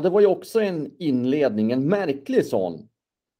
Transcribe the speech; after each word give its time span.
Ja, 0.00 0.04
det 0.04 0.10
var 0.10 0.20
ju 0.20 0.26
också 0.26 0.60
en 0.60 0.94
inledning, 0.98 1.72
en 1.72 1.88
märklig 1.88 2.46
sån, 2.46 2.88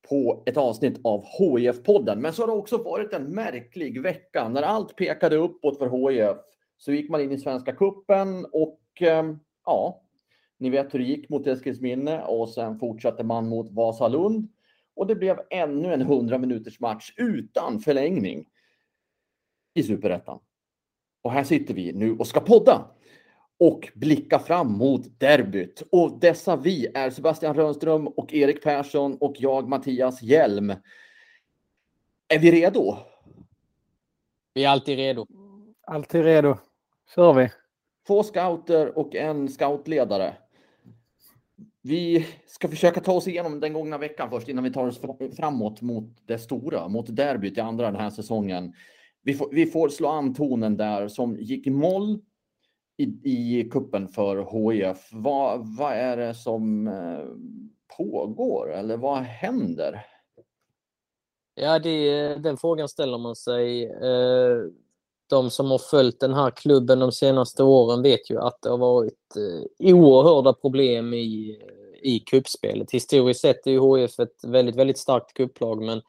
på 0.09 0.43
ett 0.47 0.57
avsnitt 0.57 1.01
av 1.05 1.25
hif 1.39 1.83
podden 1.83 2.21
Men 2.21 2.33
så 2.33 2.43
har 2.43 2.47
det 2.47 2.53
också 2.53 2.77
varit 2.77 3.13
en 3.13 3.25
märklig 3.25 4.03
vecka. 4.03 4.49
När 4.49 4.63
allt 4.63 4.97
pekade 4.97 5.37
uppåt 5.37 5.79
för 5.79 6.11
HIF 6.11 6.37
så 6.79 6.93
gick 6.93 7.11
man 7.11 7.21
in 7.21 7.33
i 7.33 7.39
Svenska 7.39 7.73
Kuppen 7.73 8.47
och 8.53 8.81
eh, 9.01 9.35
ja, 9.67 10.03
ni 10.59 10.71
vet 10.71 10.95
hur 10.95 10.99
det 10.99 11.05
gick 11.05 11.29
mot 11.29 11.47
Eskilsminne 11.47 12.23
och 12.23 12.49
sen 12.49 12.79
fortsatte 12.79 13.25
man 13.25 13.49
mot 13.49 13.71
Vasalund. 13.71 14.49
Och 14.97 15.07
det 15.07 15.15
blev 15.15 15.41
ännu 15.51 15.93
en 15.93 16.01
100 16.01 16.39
minuters 16.39 16.81
match 16.81 17.15
utan 17.17 17.81
förlängning 17.81 18.47
i 19.75 19.83
Superettan. 19.83 20.39
Och 21.23 21.33
här 21.33 21.45
sitter 21.45 21.75
vi 21.75 21.93
nu 21.93 22.17
och 22.19 22.27
ska 22.27 22.41
podda 22.41 22.91
och 23.61 23.89
blicka 23.95 24.39
fram 24.39 24.73
mot 24.73 25.21
derbyt. 25.21 25.83
Och 25.93 26.19
dessa 26.21 26.57
vi 26.57 26.87
är 26.95 27.11
Sebastian 27.11 27.55
Rönnström 27.55 28.09
och 28.09 28.35
Erik 28.35 28.63
Persson 28.63 29.17
och 29.21 29.35
jag 29.39 29.69
Mattias 29.69 30.23
Hjelm. 30.23 30.71
Är 32.29 32.39
vi 32.39 32.53
redo? 32.53 32.97
Vi 34.55 34.65
är 34.65 34.69
alltid 34.69 34.97
redo. 34.97 35.27
Alltid 35.87 36.23
redo. 36.23 36.57
Kör 37.15 37.33
vi. 37.33 37.49
Två 38.07 38.23
scouter 38.23 38.99
och 38.99 39.15
en 39.15 39.49
scoutledare. 39.49 40.37
Vi 41.83 42.27
ska 42.47 42.69
försöka 42.69 43.01
ta 43.01 43.13
oss 43.13 43.29
igenom 43.29 43.61
den 43.61 43.73
gångna 43.73 43.99
veckan 43.99 44.31
först 44.31 44.49
innan 44.49 44.65
vi 44.65 44.73
tar 44.73 44.87
oss 44.87 45.01
framåt 45.37 45.81
mot 45.81 46.27
det 46.27 46.39
stora, 46.39 46.89
mot 46.89 47.17
derbyt 47.17 47.59
i 47.59 47.61
andra 47.61 47.87
den 47.91 48.01
här 48.01 48.11
säsongen. 48.11 48.73
Vi 49.23 49.35
får, 49.35 49.49
vi 49.53 49.67
får 49.67 49.89
slå 49.89 50.09
an 50.09 50.35
tonen 50.35 50.77
där 50.77 51.09
som 51.09 51.37
gick 51.37 51.67
i 51.67 51.71
moll 51.71 52.21
i, 53.01 53.21
i 53.25 53.71
kuppen 53.71 54.09
för 54.09 54.37
HIF. 54.71 55.09
Vad, 55.13 55.77
vad 55.77 55.93
är 55.93 56.17
det 56.17 56.35
som 56.35 56.87
eh, 56.87 57.25
pågår 57.97 58.73
eller 58.73 58.97
vad 58.97 59.19
händer? 59.19 60.07
Ja, 61.55 61.79
det, 61.79 62.35
den 62.35 62.57
frågan 62.57 62.89
ställer 62.89 63.19
man 63.19 63.37
sig. 63.37 63.85
Eh, 63.85 64.57
de 65.31 65.51
som 65.51 65.71
har 65.71 65.79
följt 65.79 66.21
den 66.21 66.35
här 66.35 66.51
klubben 66.51 66.99
de 66.99 67.13
senaste 67.13 67.63
åren 67.63 68.03
vet 68.03 68.31
ju 68.31 68.41
att 68.41 68.63
det 68.63 68.69
har 68.69 68.79
varit 68.79 69.37
eh, 69.37 69.95
oerhörda 69.95 70.53
problem 70.53 71.15
i, 71.15 71.63
i 72.03 72.19
kuppspelet. 72.19 72.91
Historiskt 72.91 73.41
sett 73.41 73.67
är 73.67 73.71
ju 73.71 73.97
HIF 73.97 74.19
ett 74.19 74.45
väldigt, 74.45 74.77
väldigt 74.77 74.99
starkt 74.99 75.35
kupplag, 75.35 75.83
men 75.83 76.03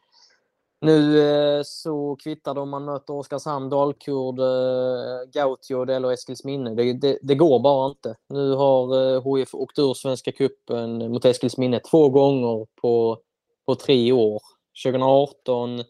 nu 0.81 1.19
eh, 1.19 1.61
så 1.64 2.15
kvittar 2.15 2.53
det 2.53 2.61
om 2.61 2.69
man 2.69 2.86
möter 2.86 3.14
Oskarshamn, 3.14 3.69
Dalkurd, 3.69 4.39
eh, 4.39 5.31
Gautjord 5.33 5.89
eller 5.89 6.11
Eskilsminne. 6.11 6.75
Det, 6.75 6.93
det, 6.93 7.19
det, 7.21 7.36
går 7.36 7.59
bara 7.59 7.89
inte. 7.89 8.15
Nu 8.30 8.52
har 8.53 9.15
eh, 9.15 9.37
HIF 9.37 9.55
åkt 9.55 9.80
ur 9.80 9.93
Svenska 9.93 10.31
cupen 10.31 11.11
mot 11.11 11.25
Eskilsminne 11.25 11.80
två 11.80 12.09
gånger 12.09 12.67
på, 12.81 13.17
på 13.65 13.75
tre 13.75 14.11
år. 14.11 14.41
2018 14.86 15.83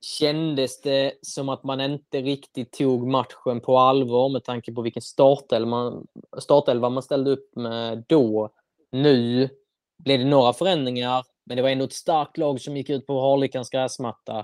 kändes 0.00 0.80
det 0.80 1.12
som 1.22 1.48
att 1.48 1.64
man 1.64 1.80
inte 1.80 2.20
riktigt 2.20 2.72
tog 2.72 3.06
matchen 3.06 3.60
på 3.60 3.78
allvar 3.78 4.28
med 4.28 4.44
tanke 4.44 4.72
på 4.72 4.82
vilken 4.82 5.02
startelva 5.02 5.68
man, 5.68 6.06
startelva 6.38 6.88
man 6.88 7.02
ställde 7.02 7.30
upp 7.30 7.56
med 7.56 8.04
då. 8.08 8.50
Nu 8.92 9.48
blev 9.98 10.18
det 10.18 10.24
några 10.24 10.52
förändringar. 10.52 11.24
Men 11.46 11.56
det 11.56 11.62
var 11.62 11.70
ändå 11.70 11.84
ett 11.84 11.92
starkt 11.92 12.38
lag 12.38 12.60
som 12.60 12.76
gick 12.76 12.90
ut 12.90 13.06
på 13.06 13.20
Harlikans 13.20 13.70
gräsmatta. 13.70 14.38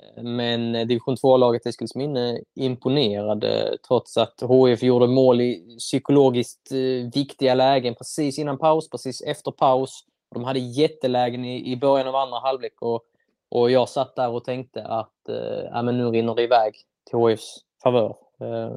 Eh, 0.00 0.22
men 0.22 0.74
eh, 0.74 0.86
division 0.86 1.16
2-laget 1.16 1.66
Eskilsminne 1.66 2.40
imponerade 2.54 3.78
trots 3.88 4.16
att 4.16 4.40
HF 4.40 4.82
gjorde 4.82 5.06
mål 5.06 5.40
i 5.40 5.76
psykologiskt 5.78 6.72
eh, 6.72 7.10
viktiga 7.14 7.54
lägen 7.54 7.94
precis 7.94 8.38
innan 8.38 8.58
paus, 8.58 8.90
precis 8.90 9.22
efter 9.22 9.50
paus. 9.50 10.04
De 10.34 10.44
hade 10.44 10.58
jättelägen 10.58 11.44
i, 11.44 11.72
i 11.72 11.76
början 11.76 12.08
av 12.08 12.16
andra 12.16 12.38
halvlek 12.38 12.82
och, 12.82 13.02
och 13.48 13.70
jag 13.70 13.88
satt 13.88 14.16
där 14.16 14.30
och 14.30 14.44
tänkte 14.44 14.84
att 14.84 15.28
eh, 15.28 15.64
ja, 15.72 15.82
men 15.82 15.98
nu 15.98 16.04
rinner 16.04 16.34
det 16.34 16.42
iväg 16.42 16.74
till 17.10 17.18
HFs 17.18 17.56
favör. 17.82 18.16
Eh, 18.40 18.76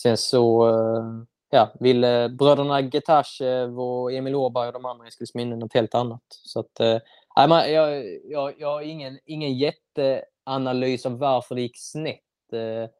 sen 0.00 0.16
så 0.16 0.68
eh, 0.68 1.04
ja, 1.50 1.72
ville 1.80 2.24
eh, 2.24 2.28
bröderna 2.28 2.80
Getashev 2.80 3.80
och 3.80 4.12
eh, 4.12 4.18
Emil 4.18 4.34
Åberg 4.34 4.66
och 4.66 4.72
de 4.72 4.84
andra 4.84 5.04
i 5.04 5.08
Eskilsminne 5.08 5.56
något 5.56 5.74
helt 5.74 5.94
annat. 5.94 6.22
Så 6.28 6.60
att, 6.60 6.80
eh, 6.80 6.98
jag, 7.36 8.04
jag, 8.24 8.54
jag 8.58 8.68
har 8.68 8.80
ingen, 8.80 9.18
ingen 9.24 9.58
jätteanalys 9.58 11.06
av 11.06 11.18
varför 11.18 11.54
det 11.54 11.60
gick 11.60 11.78
snett. 11.78 12.52
Eh, 12.52 12.90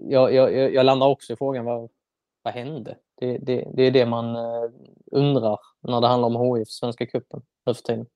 jag, 0.00 0.34
jag, 0.34 0.74
jag 0.74 0.86
landar 0.86 1.06
också 1.06 1.32
i 1.32 1.36
frågan 1.36 1.64
vad, 1.64 1.90
vad 2.42 2.54
hände? 2.54 2.96
Det, 3.14 3.38
det, 3.38 3.68
det 3.74 3.82
är 3.82 3.90
det 3.90 4.06
man 4.06 4.36
eh, 4.36 4.70
undrar 5.12 5.58
när 5.80 6.00
det 6.00 6.06
handlar 6.06 6.28
om 6.28 6.56
HIF, 6.56 6.68
Svenska 6.68 7.06
cupen, 7.06 7.42
nu 7.66 7.74
för 7.74 7.82
tiden. 7.82 8.06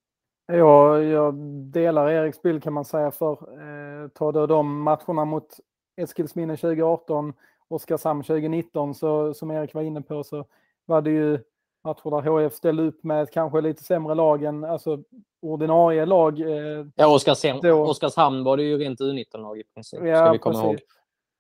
Ja, 0.47 0.99
jag 0.99 1.35
delar 1.73 2.11
Eriks 2.11 2.43
bild 2.43 2.63
kan 2.63 2.73
man 2.73 2.85
säga 2.85 3.11
för 3.11 3.33
eh, 3.33 4.09
tar 4.09 4.33
du 4.33 4.47
de 4.47 4.83
matcherna 4.83 5.25
mot 5.25 5.49
Eskilsminne 5.97 6.57
2018 6.57 7.33
Oskarshamn 7.69 8.23
2019 8.23 8.95
så 8.95 9.35
som 9.35 9.51
Erik 9.51 9.75
var 9.75 9.83
inne 9.83 10.03
på 10.03 10.25
så 10.25 10.45
var 10.87 11.03
det 11.03 11.11
ju 11.11 11.39
matcher 11.85 12.11
där 12.11 12.47
HF 12.47 12.55
ställde 12.55 12.83
upp 12.83 13.05
med 13.05 13.31
kanske 13.31 13.61
lite 13.61 13.85
sämre 13.85 14.15
lag 14.15 14.45
än 14.45 14.65
alltså, 14.65 15.03
ordinarie 15.43 16.07
lag. 16.07 16.41
Eh, 16.41 16.87
ja, 16.95 17.15
Oskarshamn, 17.15 17.61
då... 17.63 17.87
Oskarshamn 17.87 18.45
var 18.45 18.57
det 18.57 18.63
ju 18.63 18.79
rent 18.79 19.01
U19-lag 19.01 19.59
i 19.59 19.65
princip. 19.75 20.01
Ja, 20.05 20.17
ska 20.17 20.33
vi 20.33 20.39
komma 20.39 20.55
precis. 20.55 20.81
ihåg. 20.81 20.81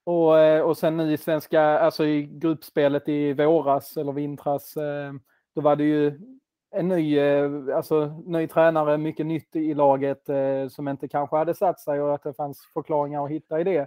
Och, 0.04 0.38
eh, 0.38 0.62
och 0.62 0.78
sen 0.78 0.96
nu 0.96 1.12
i 1.12 1.16
svenska, 1.16 1.62
alltså 1.62 2.04
i 2.04 2.22
gruppspelet 2.22 3.08
i 3.08 3.32
våras 3.32 3.96
eller 3.96 4.12
vintras, 4.12 4.76
eh, 4.76 5.12
då 5.54 5.60
var 5.60 5.76
det 5.76 5.84
ju 5.84 6.20
en 6.70 6.88
ny, 6.88 7.18
eh, 7.18 7.50
alltså, 7.76 8.22
ny 8.26 8.46
tränare, 8.46 8.98
mycket 8.98 9.26
nytt 9.26 9.56
i 9.56 9.74
laget 9.74 10.28
eh, 10.28 10.68
som 10.68 10.88
inte 10.88 11.08
kanske 11.08 11.36
hade 11.36 11.54
satt 11.54 11.80
sig 11.80 12.00
och 12.00 12.14
att 12.14 12.22
det 12.22 12.34
fanns 12.34 12.60
förklaringar 12.74 13.24
att 13.24 13.30
hitta 13.30 13.60
i 13.60 13.64
det. 13.64 13.86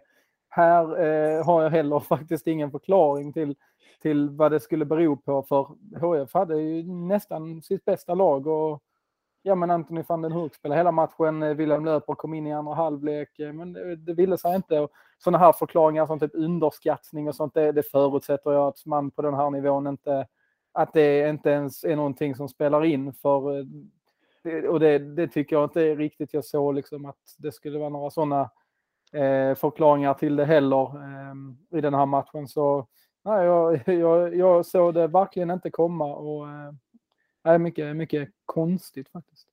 Här 0.49 0.83
eh, 0.83 1.45
har 1.45 1.63
jag 1.63 1.69
heller 1.69 1.99
faktiskt 2.09 2.47
ingen 2.47 2.71
förklaring 2.71 3.33
till, 3.33 3.55
till 4.01 4.29
vad 4.29 4.51
det 4.51 4.59
skulle 4.59 4.85
bero 4.85 5.17
på 5.17 5.43
för 5.43 5.67
HF 5.99 6.33
hade 6.33 6.61
ju 6.61 6.83
nästan 6.83 7.61
sitt 7.61 7.85
bästa 7.85 8.13
lag 8.13 8.47
och 8.47 8.83
ja 9.41 9.55
men 9.55 9.71
Anthony 9.71 10.03
van 10.07 10.21
den 10.21 10.31
Hurk 10.31 10.55
spelade 10.55 10.79
hela 10.79 10.91
matchen, 10.91 11.39
William 11.39 11.57
Wilhelm 11.57 11.85
Löper 11.85 12.15
kom 12.15 12.33
in 12.33 12.47
i 12.47 12.53
andra 12.53 12.73
halvlek 12.73 13.39
eh, 13.39 13.53
men 13.53 13.73
det, 13.73 13.95
det 13.95 14.13
ville 14.13 14.37
sig 14.37 14.55
inte. 14.55 14.79
Och 14.79 14.91
sådana 15.17 15.37
här 15.37 15.51
förklaringar 15.51 16.05
som 16.05 16.19
typ 16.19 16.31
underskattning 16.33 17.27
och 17.27 17.35
sånt, 17.35 17.53
det, 17.53 17.71
det 17.71 17.83
förutsätter 17.83 18.51
jag 18.51 18.67
att 18.67 18.85
man 18.85 19.11
på 19.11 19.21
den 19.21 19.33
här 19.33 19.49
nivån 19.49 19.87
inte, 19.87 20.27
att 20.71 20.93
det 20.93 21.29
inte 21.29 21.49
ens 21.49 21.83
är 21.83 21.95
någonting 21.95 22.35
som 22.35 22.49
spelar 22.49 22.85
in 22.85 23.13
för 23.13 23.59
eh, 23.59 23.65
och 24.69 24.79
det, 24.79 24.99
det 24.99 25.27
tycker 25.27 25.55
jag 25.55 25.65
inte 25.65 25.81
är 25.81 25.95
riktigt 25.95 26.33
jag 26.33 26.45
såg 26.45 26.75
liksom 26.75 27.05
att 27.05 27.35
det 27.37 27.51
skulle 27.51 27.79
vara 27.79 27.89
några 27.89 28.09
sådana 28.09 28.49
eh, 29.13 29.55
förklaringar 29.55 30.13
till 30.13 30.35
det 30.35 30.45
heller 30.45 30.83
eh, 30.83 31.77
i 31.77 31.81
den 31.81 31.93
här 31.93 32.05
matchen. 32.05 32.47
Så 32.47 32.87
nej, 33.25 33.45
jag, 33.45 33.81
jag, 33.87 34.35
jag 34.35 34.65
såg 34.65 34.93
det 34.93 35.07
verkligen 35.07 35.51
inte 35.51 35.69
komma 35.69 36.15
och 36.15 36.47
eh, 36.47 36.73
är 37.43 37.57
mycket, 37.57 37.95
mycket 37.95 38.29
konstigt 38.45 39.09
faktiskt. 39.09 39.47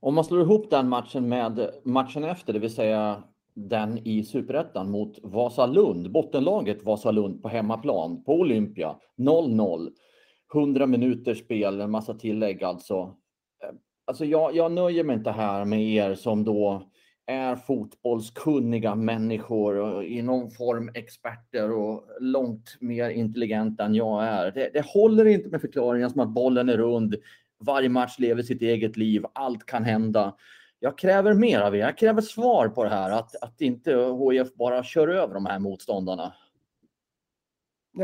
Om 0.00 0.14
man 0.14 0.24
slår 0.24 0.40
ihop 0.40 0.70
den 0.70 0.88
matchen 0.88 1.28
med 1.28 1.70
matchen 1.84 2.24
efter, 2.24 2.52
det 2.52 2.58
vill 2.58 2.74
säga 2.74 3.22
den 3.54 3.98
i 3.98 4.24
superettan 4.24 4.90
mot 4.90 5.18
Vasalund, 5.22 6.12
bottenlaget 6.12 6.84
Vasalund 6.84 7.42
på 7.42 7.48
hemmaplan 7.48 8.24
på 8.24 8.34
Olympia, 8.34 8.96
0-0. 9.16 9.90
100 10.54 10.86
minuter 10.86 11.34
spel, 11.34 11.80
en 11.80 11.90
massa 11.90 12.14
tillägg 12.14 12.64
alltså. 12.64 12.94
Eh, 13.62 13.74
alltså 14.04 14.24
jag, 14.24 14.56
jag 14.56 14.72
nöjer 14.72 15.04
mig 15.04 15.16
inte 15.16 15.30
här 15.30 15.64
med 15.64 15.82
er 15.82 16.14
som 16.14 16.44
då 16.44 16.82
är 17.26 17.56
fotbollskunniga 17.56 18.94
människor 18.94 19.76
och 19.76 20.04
i 20.04 20.22
någon 20.22 20.50
form 20.50 20.90
experter 20.94 21.72
och 21.72 22.04
långt 22.20 22.76
mer 22.80 23.10
intelligenta 23.10 23.84
än 23.84 23.94
jag 23.94 24.24
är. 24.24 24.50
Det, 24.50 24.70
det 24.72 24.86
håller 24.86 25.24
inte 25.24 25.48
med 25.48 25.60
förklaringar 25.60 26.08
som 26.08 26.20
att 26.20 26.28
bollen 26.28 26.68
är 26.68 26.76
rund, 26.76 27.16
varje 27.60 27.88
match 27.88 28.18
lever 28.18 28.42
sitt 28.42 28.62
eget 28.62 28.96
liv, 28.96 29.24
allt 29.32 29.66
kan 29.66 29.84
hända. 29.84 30.34
Jag 30.80 30.98
kräver 30.98 31.34
mer 31.34 31.60
av 31.60 31.76
er. 31.76 31.78
Jag 31.78 31.98
kräver 31.98 32.22
svar 32.22 32.68
på 32.68 32.84
det 32.84 32.90
här, 32.90 33.10
att, 33.10 33.42
att 33.42 33.60
inte 33.60 33.90
HIF 33.92 34.54
bara 34.54 34.82
kör 34.82 35.08
över 35.08 35.34
de 35.34 35.46
här 35.46 35.58
motståndarna. 35.58 36.32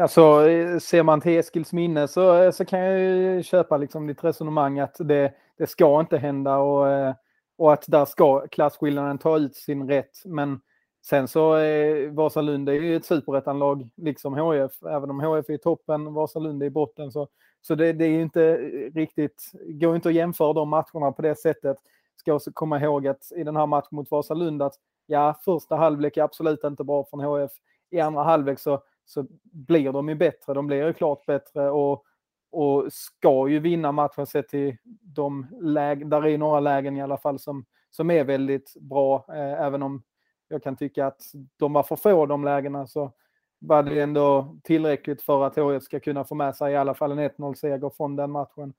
Alltså, 0.00 0.40
ser 0.80 1.02
man 1.02 1.20
till 1.20 1.38
Eskils 1.38 1.72
minne 1.72 2.08
så, 2.08 2.42
eh, 2.42 2.50
så 2.50 2.64
kan 2.64 2.80
jag 2.80 3.00
ju 3.00 3.42
köpa 3.42 3.76
liksom 3.76 4.06
ditt 4.06 4.24
resonemang 4.24 4.78
att 4.78 4.96
det, 4.98 5.32
det 5.58 5.66
ska 5.66 6.00
inte 6.00 6.18
hända 6.18 6.56
och, 6.56 6.88
eh, 6.88 7.14
och 7.62 7.72
att 7.72 7.84
där 7.88 8.04
ska 8.04 8.46
klasskillnaden 8.48 9.18
ta 9.18 9.38
ut 9.38 9.56
sin 9.56 9.88
rätt. 9.88 10.22
Men 10.24 10.60
sen 11.06 11.28
så 11.28 11.54
är 11.54 12.08
Vasalund 12.08 12.68
är 12.68 12.72
ju 12.72 12.96
ett 12.96 13.04
superettanlag, 13.04 13.88
liksom 13.96 14.34
HF. 14.34 14.82
Även 14.82 15.10
om 15.10 15.20
HF 15.20 15.48
är 15.48 15.54
i 15.54 15.58
toppen, 15.58 16.14
Vasalund 16.14 16.62
är 16.62 16.66
i 16.66 16.70
botten. 16.70 17.12
Så, 17.12 17.28
så 17.60 17.74
det, 17.74 17.92
det 17.92 18.04
är 18.04 18.08
ju 18.08 18.22
inte 18.22 18.56
riktigt, 18.94 19.52
går 19.66 19.96
inte 19.96 20.08
att 20.08 20.14
jämföra 20.14 20.52
de 20.52 20.68
matcherna 20.68 21.12
på 21.12 21.22
det 21.22 21.34
sättet. 21.38 21.76
Ska 22.16 22.34
också 22.34 22.50
komma 22.52 22.80
ihåg 22.80 23.06
att 23.06 23.32
i 23.36 23.44
den 23.44 23.56
här 23.56 23.66
matchen 23.66 23.88
mot 23.96 24.10
Vasalund 24.10 24.62
att 24.62 24.74
ja, 25.06 25.40
första 25.44 25.76
halvlek 25.76 26.16
är 26.16 26.22
absolut 26.22 26.64
inte 26.64 26.84
bra 26.84 27.06
från 27.10 27.20
HF. 27.20 27.52
I 27.90 28.00
andra 28.00 28.22
halvlek 28.22 28.58
så 28.58 28.82
så 29.04 29.26
blir 29.42 29.92
de 29.92 30.08
ju 30.08 30.14
bättre. 30.14 30.54
De 30.54 30.66
blir 30.66 30.86
ju 30.86 30.92
klart 30.92 31.26
bättre 31.26 31.70
och, 31.70 32.04
och 32.52 32.92
ska 32.92 33.48
ju 33.48 33.58
vinna 33.58 33.92
matchen 33.92 34.26
sett 34.26 34.48
till 34.48 34.76
de 35.02 35.46
lägen, 35.60 36.10
där 36.10 36.26
är 36.26 36.38
några 36.38 36.60
lägen 36.60 36.96
i 36.96 37.02
alla 37.02 37.18
fall 37.18 37.38
som, 37.38 37.64
som 37.90 38.10
är 38.10 38.24
väldigt 38.24 38.74
bra. 38.80 39.24
Eh, 39.28 39.62
även 39.62 39.82
om 39.82 40.02
jag 40.48 40.62
kan 40.62 40.76
tycka 40.76 41.06
att 41.06 41.22
de 41.56 41.72
var 41.72 41.82
för 41.82 41.96
få 41.96 42.26
de 42.26 42.44
lägena 42.44 42.86
så 42.86 43.12
var 43.58 43.82
det 43.82 44.00
ändå 44.00 44.56
tillräckligt 44.62 45.22
för 45.22 45.44
att 45.44 45.56
HF 45.56 45.82
ska 45.82 46.00
kunna 46.00 46.24
få 46.24 46.34
med 46.34 46.56
sig 46.56 46.72
i 46.72 46.76
alla 46.76 46.94
fall 46.94 47.12
en 47.12 47.30
1-0-seger 47.30 47.90
från 47.90 48.16
den 48.16 48.30
matchen. 48.30 48.72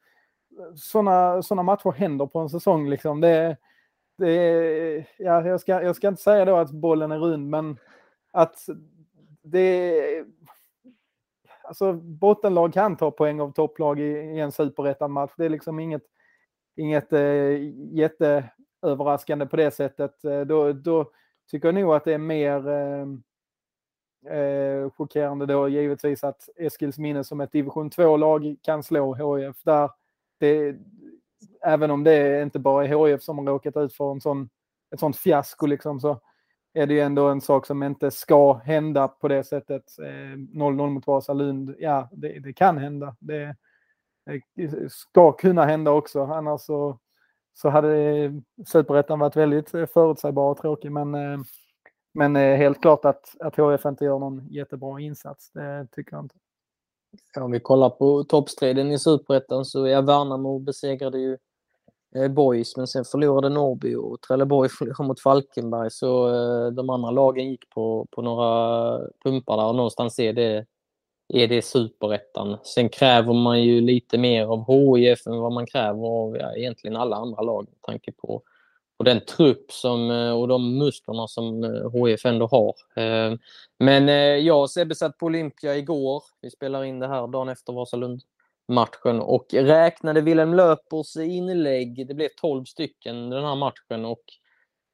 Sådana 0.76 1.42
såna 1.42 1.64
matcher 1.64 1.92
händer 1.92 2.26
på 2.26 2.40
en 2.40 2.50
säsong. 2.50 2.90
Liksom. 2.90 3.22
Det, 3.22 3.58
det, 4.18 5.06
ja, 5.18 5.48
jag, 5.48 5.62
ska, 5.62 5.84
jag 5.84 5.96
ska 5.96 6.08
inte 6.08 6.22
säga 6.22 6.46
då 6.46 6.56
att 6.56 6.72
bollen 6.72 7.12
är 7.12 7.20
rund, 7.20 7.50
men 7.50 7.78
att 8.32 8.56
det... 9.44 10.26
Alltså 11.64 11.94
bottenlag 11.94 12.74
kan 12.74 12.96
ta 12.96 13.12
poäng 13.12 13.42
av 13.42 13.52
topplag 13.52 14.00
i, 14.00 14.04
i 14.04 14.40
en 14.40 14.52
superettan-match. 14.52 15.32
Det 15.38 15.46
är 15.46 15.50
liksom 15.50 15.80
inget, 15.80 16.04
inget 16.76 17.14
eh, 17.14 17.58
jätteöverraskande 17.92 19.46
på 19.46 19.56
det 19.56 19.72
sättet. 19.72 20.26
Eh, 20.26 20.42
då, 20.42 20.74
då 20.74 21.12
tycker 21.52 21.68
jag 21.68 21.76
nog 21.76 21.94
att 21.94 22.06
det 22.06 22.14
är 22.14 22.18
mer 22.18 22.70
eh, 22.70 23.06
eh, 24.38 24.90
chockerande 24.90 25.46
då 25.46 25.70
givetvis 25.70 26.24
att 26.24 26.50
Eskils 26.56 26.98
minne 26.98 27.24
som 27.24 27.42
ett 27.42 27.52
division 27.52 27.90
2-lag 27.90 28.56
kan 28.62 28.84
slå 28.84 29.14
HIF 29.14 29.64
där. 29.64 29.90
Det, 30.40 30.76
även 31.62 31.92
om 31.92 32.04
det 32.04 32.42
inte 32.42 32.60
bara 32.60 32.86
är 32.86 33.08
HIF 33.08 33.24
som 33.24 33.38
har 33.38 33.46
råkat 33.46 33.78
ut 33.78 33.94
för 33.94 34.12
en 34.12 34.22
sån, 34.22 34.50
ett 34.94 35.00
sånt 35.00 35.18
fiasko 35.18 35.66
liksom 35.66 36.00
så 36.00 36.20
är 36.74 36.88
det 36.88 36.94
ju 36.94 37.00
ändå 37.00 37.28
en 37.28 37.42
sak 37.42 37.66
som 37.66 37.84
inte 37.84 38.12
ska 38.12 38.54
hända 38.54 39.08
på 39.08 39.28
det 39.28 39.44
sättet. 39.44 39.84
Eh, 40.00 40.38
0-0 40.38 40.90
mot 40.90 41.08
Vasalund, 41.08 41.76
ja 41.80 42.10
det, 42.12 42.40
det 42.40 42.54
kan 42.54 42.78
hända. 42.78 43.16
Det, 43.20 43.56
det, 44.56 44.92
ska 44.92 45.32
kunna 45.32 45.66
hända 45.66 45.92
också, 45.92 46.24
annars 46.24 46.62
så, 46.62 47.00
så 47.54 47.70
hade 47.70 48.32
superettan 48.68 49.20
varit 49.20 49.36
väldigt 49.36 49.74
eh, 49.74 49.86
förutsägbar 49.86 50.52
och 50.52 50.58
tråkig. 50.58 50.92
Men, 50.92 51.16
eh, 51.16 51.40
men 52.14 52.36
helt 52.36 52.82
klart 52.82 53.06
att, 53.06 53.36
att 53.40 53.56
HF 53.56 53.86
inte 53.86 54.06
gör 54.06 54.20
någon 54.20 54.48
jättebra 54.48 55.00
insats, 55.00 55.52
det 55.52 55.88
tycker 55.92 56.16
jag 56.16 56.26
inte. 56.26 56.36
Om 57.38 57.52
vi 57.52 57.60
kollar 57.60 57.90
på 57.90 58.24
toppstriden 58.24 58.92
i 58.92 59.00
superettan 59.00 59.66
så 59.66 59.86
är 59.86 60.02
Värnamo 60.02 60.60
besegrade 60.60 61.20
ju 61.20 61.38
Eh, 62.16 62.28
Boys, 62.28 62.78
men 62.78 62.88
sen 62.88 63.06
förlorade 63.06 63.50
Norrby 63.50 63.96
och 63.96 64.22
Trelleborg 64.22 64.70
förlorade 64.80 65.08
mot 65.08 65.20
Falkenberg. 65.20 65.92
Så 65.92 66.28
eh, 66.28 66.72
de 66.72 66.90
andra 66.90 67.12
lagen 67.12 67.50
gick 67.50 67.70
på, 67.70 68.08
på 68.12 68.22
några 68.22 69.00
pumpar 69.24 69.58
där 69.58 69.66
och 69.66 69.76
någonstans 69.76 70.20
är 70.20 70.34
det, 70.34 70.66
är 71.34 71.48
det 71.48 71.62
superettan. 71.62 72.58
Sen 72.64 72.90
kräver 72.90 73.34
man 73.34 73.64
ju 73.64 73.82
lite 73.82 74.18
mer 74.18 74.46
av 74.46 74.66
HIF 74.68 75.28
än 75.28 75.40
vad 75.40 75.52
man 75.52 75.66
kräver 75.66 76.08
av 76.08 76.38
ja, 76.38 76.56
egentligen 76.56 76.98
alla 76.98 77.16
andra 77.16 77.42
lag 77.42 77.66
med 77.70 77.82
tanke 77.82 78.12
på, 78.12 78.42
på 78.98 79.04
den 79.04 79.26
trupp 79.26 79.72
som, 79.72 80.12
eh, 80.12 80.32
och 80.32 80.48
de 80.48 80.78
musklerna 80.78 81.28
som 81.28 81.64
HIF 81.94 82.26
ändå 82.26 82.48
har. 82.48 82.74
Men 83.80 84.08
jag 84.46 84.62
och 84.62 84.70
Sebbe 84.70 84.96
satt 84.96 85.18
på 85.18 85.26
Olympia 85.26 85.78
igår. 85.78 86.24
Vi 86.42 86.52
spelar 86.52 86.84
in 86.84 87.00
det 87.00 87.08
här 87.08 87.28
dagen 87.28 87.50
efter 87.50 87.74
Vasalund 87.74 88.22
matchen 88.68 89.22
och 89.22 89.46
räknade 89.54 90.22
Wilhelm 90.22 90.54
Löpers 90.54 91.18
inlägg. 91.18 92.08
Det 92.08 92.14
blev 92.14 92.30
12 92.42 92.66
stycken 92.66 93.30
den 93.30 93.44
här 93.44 93.56
matchen 93.56 94.06
och 94.06 94.24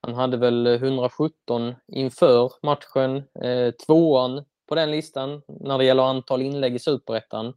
han 0.01 0.15
hade 0.15 0.37
väl 0.37 0.67
117 0.67 1.75
inför 1.87 2.51
matchen. 2.63 3.23
Eh, 3.43 3.71
tvåan 3.71 4.45
på 4.69 4.75
den 4.75 4.91
listan 4.91 5.41
när 5.47 5.77
det 5.77 5.85
gäller 5.85 6.03
antal 6.03 6.41
inlägg 6.41 6.75
i 6.75 6.79
Superettan. 6.79 7.53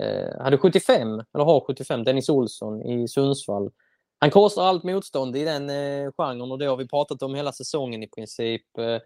Eh, 0.00 0.40
hade 0.40 0.58
75, 0.58 1.22
eller 1.34 1.44
har 1.44 1.60
75, 1.60 2.04
Dennis 2.04 2.28
Olsson 2.28 2.82
i 2.82 3.08
Sundsvall. 3.08 3.70
Han 4.18 4.30
krossar 4.30 4.62
allt 4.62 4.84
motstånd 4.84 5.36
i 5.36 5.44
den 5.44 5.70
eh, 5.70 6.12
genren 6.16 6.52
och 6.52 6.58
det 6.58 6.66
har 6.66 6.76
vi 6.76 6.88
pratat 6.88 7.22
om 7.22 7.34
hela 7.34 7.52
säsongen 7.52 8.02
i 8.02 8.08
princip. 8.08 8.78
Eh, 8.78 9.00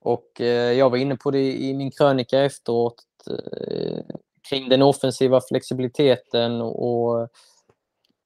och 0.00 0.40
eh, 0.40 0.72
jag 0.72 0.90
var 0.90 0.96
inne 0.96 1.16
på 1.16 1.30
det 1.30 1.52
i 1.52 1.74
min 1.74 1.90
krönika 1.90 2.40
efteråt. 2.40 3.04
Eh, 3.30 4.04
Kring 4.48 4.68
den 4.68 4.82
offensiva 4.82 5.40
flexibiliteten 5.40 6.60
och 6.60 7.28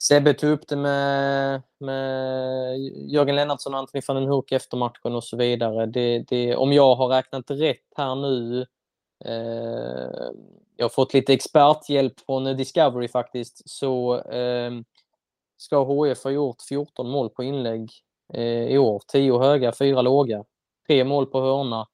Sebbe 0.03 0.35
tog 0.35 0.51
upp 0.51 0.69
det 0.69 0.77
med, 0.77 1.63
med 1.79 2.79
Jörgen 3.13 3.37
Lennartsson 3.37 3.75
och 3.75 3.81
Anthony 3.81 4.03
van 4.09 4.17
den 4.17 4.27
Hoek 4.27 4.53
efter 4.53 4.77
matchen 4.77 5.15
och 5.15 5.25
så 5.25 5.37
vidare. 5.37 5.87
Det, 5.87 6.19
det, 6.19 6.57
om 6.57 6.73
jag 6.73 6.95
har 6.95 7.09
räknat 7.09 7.51
rätt 7.51 7.93
här 7.97 8.15
nu, 8.15 8.67
eh, 9.25 10.31
jag 10.77 10.85
har 10.85 10.89
fått 10.89 11.15
lite 11.15 11.33
experthjälp 11.33 12.21
från 12.27 12.57
Discovery 12.57 13.09
faktiskt, 13.09 13.71
så 13.71 14.21
eh, 14.21 14.71
ska 15.57 15.85
HF 15.85 16.25
ha 16.25 16.31
gjort 16.31 16.63
14 16.69 17.11
mål 17.11 17.31
på 17.31 17.43
inlägg 17.43 17.91
eh, 18.35 18.67
i 18.67 18.79
år. 18.79 19.03
10 19.07 19.39
höga, 19.39 19.73
4 19.73 20.03
låga. 20.03 20.45
3 20.87 21.05
mål 21.05 21.27
på 21.27 21.41
hörna 21.41 21.87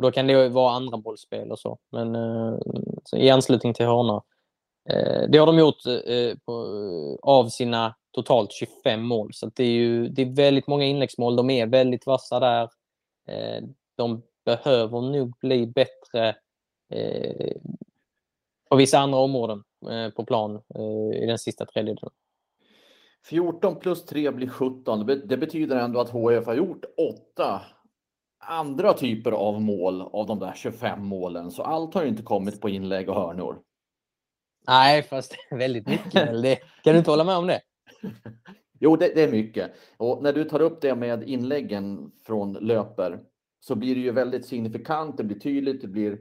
och 0.00 0.02
då 0.02 0.10
kan 0.10 0.26
det 0.26 0.48
vara 0.48 0.72
andra 0.72 0.98
bollspel 0.98 1.52
och 1.52 1.58
så. 1.58 1.78
Men 1.92 2.14
eh, 2.14 2.58
så 3.04 3.16
i 3.16 3.30
anslutning 3.30 3.74
till 3.74 3.86
hörna. 3.86 4.22
Eh, 4.90 5.22
det 5.28 5.38
har 5.38 5.46
de 5.46 5.58
gjort 5.58 5.86
eh, 5.86 6.38
på, 6.44 7.18
av 7.22 7.48
sina 7.48 7.94
totalt 8.12 8.52
25 8.52 9.02
mål. 9.02 9.30
Så 9.32 9.50
det 9.54 9.64
är 9.64 9.70
ju 9.70 10.08
det 10.08 10.22
är 10.22 10.36
väldigt 10.36 10.66
många 10.66 10.84
inläggsmål. 10.84 11.36
De 11.36 11.50
är 11.50 11.66
väldigt 11.66 12.06
vassa 12.06 12.40
där. 12.40 12.62
Eh, 13.28 13.64
de 13.96 14.22
behöver 14.44 15.00
nog 15.00 15.38
bli 15.38 15.66
bättre 15.66 16.36
eh, 16.92 17.56
på 18.70 18.76
vissa 18.76 18.98
andra 18.98 19.18
områden 19.18 19.62
eh, 19.90 20.10
på 20.10 20.24
plan 20.24 20.62
eh, 20.74 21.22
i 21.22 21.26
den 21.26 21.38
sista 21.38 21.66
tredjedelen. 21.66 22.10
14 23.26 23.78
plus 23.78 24.04
3 24.04 24.30
blir 24.30 24.48
17. 24.48 25.06
Det 25.06 25.36
betyder 25.36 25.76
ändå 25.76 26.00
att 26.00 26.10
HF 26.10 26.46
har 26.46 26.54
gjort 26.54 26.84
8 26.96 27.62
andra 28.40 28.92
typer 28.92 29.32
av 29.32 29.60
mål 29.62 30.02
av 30.02 30.26
de 30.26 30.38
där 30.38 30.52
25 30.56 31.06
målen. 31.06 31.50
Så 31.50 31.62
allt 31.62 31.94
har 31.94 32.02
ju 32.02 32.08
inte 32.08 32.22
kommit 32.22 32.60
på 32.60 32.68
inlägg 32.68 33.08
och 33.08 33.14
hörnor. 33.14 33.58
Nej, 34.66 35.02
fast 35.02 35.36
väldigt 35.50 35.86
mycket. 35.86 36.42
Det, 36.42 36.56
kan 36.56 36.92
du 36.92 36.98
inte 36.98 37.10
hålla 37.10 37.24
med 37.24 37.36
om 37.36 37.46
det? 37.46 37.60
Jo, 38.82 38.96
det, 38.96 39.14
det, 39.14 39.22
är 39.22 39.32
mycket. 39.32 39.70
Och 39.96 40.22
när 40.22 40.32
du 40.32 40.44
tar 40.44 40.60
upp 40.60 40.80
det 40.80 40.94
med 40.94 41.28
inläggen 41.28 42.10
från 42.26 42.52
löper 42.52 43.20
så 43.60 43.74
blir 43.74 43.94
det 43.94 44.00
ju 44.00 44.12
väldigt 44.12 44.46
signifikant. 44.46 45.16
Det 45.16 45.24
blir 45.24 45.38
tydligt. 45.38 45.80
Det 45.80 45.88
blir 45.88 46.18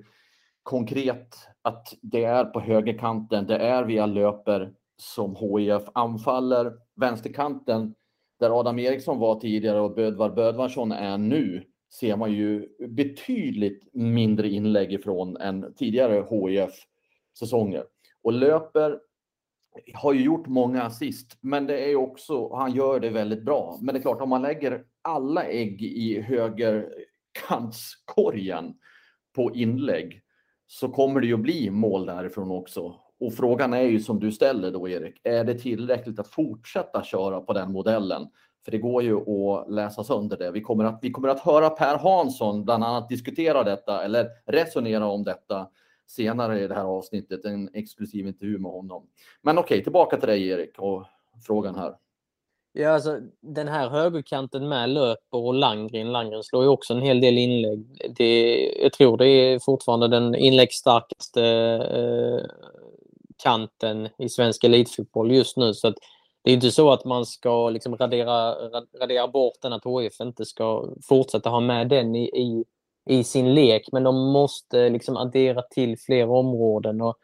konkret 0.64 1.36
att 1.62 1.96
det 2.02 2.24
är 2.24 2.46
på 2.46 2.60
högerkanten. 2.60 3.48
Det 3.48 3.58
är 3.58 3.84
via 3.84 4.06
löper 4.06 4.74
som 4.98 5.36
HIF 5.36 5.84
anfaller. 5.94 6.74
Vänsterkanten 6.96 7.96
där 8.40 8.60
Adam 8.60 8.80
Eriksson 8.80 9.20
var 9.20 9.40
tidigare 9.40 9.80
och 9.80 9.96
Bödvar 9.96 10.30
Bödvarsson 10.30 10.92
är 10.92 11.18
nu 11.18 11.64
ser 11.89 12.15
man 12.15 12.31
ju 12.31 12.67
betydligt 12.88 13.93
mindre 13.93 14.50
inlägg 14.50 14.93
ifrån 14.93 15.38
än 15.38 15.74
tidigare 15.74 16.25
HIF 16.29 16.72
säsonger. 17.39 17.84
Och 18.24 18.34
löper 18.34 19.00
har 19.93 20.13
ju 20.13 20.24
gjort 20.24 20.48
många 20.48 20.84
assist, 20.84 21.38
men 21.41 21.67
det 21.67 21.91
är 21.91 21.96
också, 21.96 22.55
han 22.55 22.72
gör 22.72 23.00
det 23.00 23.10
väldigt 23.10 23.46
bra. 23.46 23.79
Men 23.81 23.93
det 23.93 24.00
är 24.00 24.01
klart, 24.01 24.22
om 24.22 24.29
man 24.29 24.41
lägger 24.41 24.84
alla 25.01 25.43
ägg 25.43 25.81
i 25.81 26.22
högerkantskorgen 26.22 28.74
på 29.36 29.55
inlägg 29.55 30.22
så 30.67 30.89
kommer 30.89 31.22
det 31.22 31.27
ju 31.27 31.38
bli 31.38 31.69
mål 31.69 32.05
därifrån 32.05 32.51
också. 32.51 32.96
Och 33.19 33.34
frågan 33.34 33.74
är 33.74 33.81
ju 33.81 34.00
som 34.00 34.19
du 34.19 34.31
ställer 34.31 34.72
då 34.72 34.89
Erik, 34.89 35.22
är 35.24 35.43
det 35.43 35.60
tillräckligt 35.60 36.19
att 36.19 36.27
fortsätta 36.27 37.03
köra 37.03 37.41
på 37.41 37.53
den 37.53 37.72
modellen? 37.72 38.27
För 38.66 38.72
det 38.72 38.78
går 38.78 39.04
ju 39.04 39.16
att 39.16 39.72
läsa 39.72 40.04
sönder 40.04 40.38
det. 40.38 40.51
Vi 40.51 40.62
kommer 40.62 40.84
att, 40.86 41.00
vi 41.01 41.12
kommer 41.12 41.28
att 41.28 41.39
höra 41.39 41.70
Per 41.70 41.98
Hansson 41.98 42.63
bland 42.63 42.84
annat 42.84 43.10
diskutera 43.10 43.63
detta 43.63 44.04
eller 44.04 44.28
resonera 44.46 45.08
om 45.08 45.24
detta 45.24 45.68
senare 46.08 46.63
i 46.63 46.68
det 46.68 46.75
här 46.75 46.84
avsnittet, 46.84 47.46
en 47.46 47.70
exklusiv 47.74 48.28
intervju 48.28 48.58
med 48.58 48.72
honom. 48.72 49.08
Men 49.42 49.58
okej, 49.58 49.75
okay, 49.75 49.84
tillbaka 49.84 50.18
till 50.18 50.30
dig 50.30 50.48
Erik 50.48 50.80
och 50.80 51.06
frågan 51.46 51.75
här. 51.75 51.96
Ja, 52.74 52.89
alltså, 52.89 53.20
den 53.42 53.68
här 53.68 53.89
högerkanten 53.89 54.70
med 54.70 54.89
Löper 54.89 55.38
och 55.38 55.54
Landgren. 55.54 56.12
Landgren 56.12 56.44
slår 56.44 56.63
ju 56.63 56.70
också 56.70 56.94
en 56.94 57.01
hel 57.01 57.22
del 57.22 57.38
inlägg. 57.38 57.86
Det, 58.16 58.66
jag 58.82 58.94
tror 58.94 59.18
det 59.18 59.28
är 59.28 59.60
fortfarande 59.60 60.08
den 60.08 60.36
inläggsstarkaste 60.36 61.44
eh, 61.94 62.50
kanten 63.44 64.10
i 64.18 64.30
svensk 64.30 64.63
elitfotboll 64.63 65.32
just 65.32 65.58
nu. 65.58 65.74
Så 65.74 65.88
att 65.88 65.96
det 66.50 66.53
är 66.53 66.56
inte 66.56 66.72
så 66.72 66.91
att 66.91 67.06
man 67.06 67.25
ska 67.25 67.70
liksom 67.70 67.96
radera, 67.96 68.56
radera 69.01 69.27
bort 69.27 69.62
den, 69.62 69.74
att 69.74 69.86
HIF 69.86 70.20
inte 70.22 70.46
ska 70.46 70.89
fortsätta 71.03 71.50
ha 71.50 71.60
med 71.60 71.89
den 71.89 72.15
i, 72.15 72.24
i, 72.24 72.63
i 73.10 73.24
sin 73.24 73.53
lek. 73.53 73.91
Men 73.91 74.03
de 74.03 74.32
måste 74.32 74.89
liksom 74.89 75.18
addera 75.18 75.62
till 75.62 75.98
fler 76.00 76.29
områden. 76.29 77.01
Och 77.01 77.18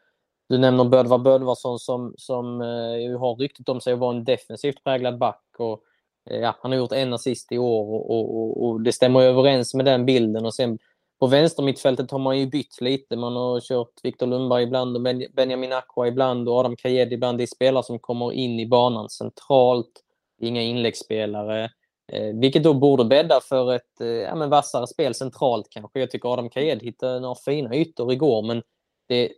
du 0.49 0.57
nämner 0.57 0.83
Bödvar 0.83 1.17
Bödvarsson 1.17 1.79
som, 1.79 2.13
som 2.17 2.61
eh, 2.61 3.19
har 3.19 3.35
ryktet 3.35 3.69
om 3.69 3.81
sig 3.81 3.93
att 3.93 3.99
vara 3.99 4.15
en 4.15 4.23
defensivt 4.23 4.83
präglad 4.83 5.17
back. 5.17 5.43
Och, 5.57 5.81
eh, 6.29 6.39
ja, 6.39 6.55
han 6.61 6.71
har 6.71 6.77
gjort 6.77 6.91
en 6.91 7.13
assist 7.13 7.51
i 7.51 7.57
år 7.57 7.85
och, 7.85 8.11
och, 8.11 8.65
och, 8.65 8.81
det 8.81 8.91
stämmer 8.91 9.21
överens 9.21 9.73
med 9.73 9.85
den 9.85 10.05
bilden. 10.05 10.45
Och 10.45 10.53
sen 10.53 10.79
på 11.19 11.27
vänstermittfältet 11.27 12.11
har 12.11 12.19
man 12.19 12.39
ju 12.39 12.45
bytt 12.45 12.81
lite. 12.81 13.15
Man 13.15 13.35
har 13.35 13.59
kört 13.59 13.93
Viktor 14.03 14.27
Lundberg 14.27 14.63
ibland 14.63 14.95
och 14.95 15.01
Benjamin 15.33 15.73
Aqua 15.73 16.07
ibland 16.07 16.49
och 16.49 16.55
Adam 16.55 16.75
Kajed 16.75 17.13
ibland. 17.13 17.37
Det 17.37 17.43
är 17.43 17.55
spelare 17.55 17.83
som 17.83 17.99
kommer 17.99 18.33
in 18.33 18.59
i 18.59 18.67
banan 18.67 19.09
centralt. 19.09 20.01
Inga 20.41 20.61
inläggsspelare. 20.61 21.69
Eh, 22.11 22.35
vilket 22.35 22.63
då 22.63 22.73
borde 22.73 23.05
bädda 23.05 23.39
för 23.49 23.73
ett 23.73 24.01
eh, 24.01 24.07
ja, 24.07 24.35
men 24.35 24.49
vassare 24.49 24.87
spel 24.87 25.15
centralt 25.15 25.67
kanske. 25.69 25.99
Jag 25.99 26.11
tycker 26.11 26.33
Adam 26.33 26.49
Kajed 26.49 26.83
hittade 26.83 27.19
några 27.19 27.35
fina 27.35 27.75
ytor 27.75 28.13
igår 28.13 28.41
men 28.41 28.63
det 29.07 29.31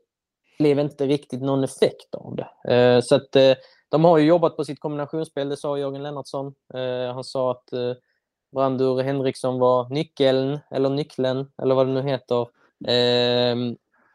blev 0.59 0.79
inte 0.79 1.05
riktigt 1.05 1.41
någon 1.41 1.63
effekt 1.63 2.15
av 2.15 2.35
det. 2.35 2.73
Eh, 2.73 3.01
så 3.01 3.15
att 3.15 3.35
eh, 3.35 3.55
de 3.89 4.05
har 4.05 4.17
ju 4.17 4.25
jobbat 4.25 4.57
på 4.57 4.65
sitt 4.65 4.79
kombinationsspel, 4.79 5.49
det 5.49 5.57
sa 5.57 5.77
Jörgen 5.77 6.03
Lennartsson. 6.03 6.53
Eh, 6.73 7.13
han 7.13 7.23
sa 7.23 7.51
att 7.51 7.73
eh, 7.73 7.93
Brandur 8.57 9.03
Henriksson 9.03 9.59
var 9.59 9.89
nyckeln, 9.89 10.59
eller 10.69 10.89
nyckeln, 10.89 11.51
eller 11.61 11.75
vad 11.75 11.87
det 11.87 11.93
nu 11.93 12.01
heter. 12.01 12.41
Eh, 12.87 13.55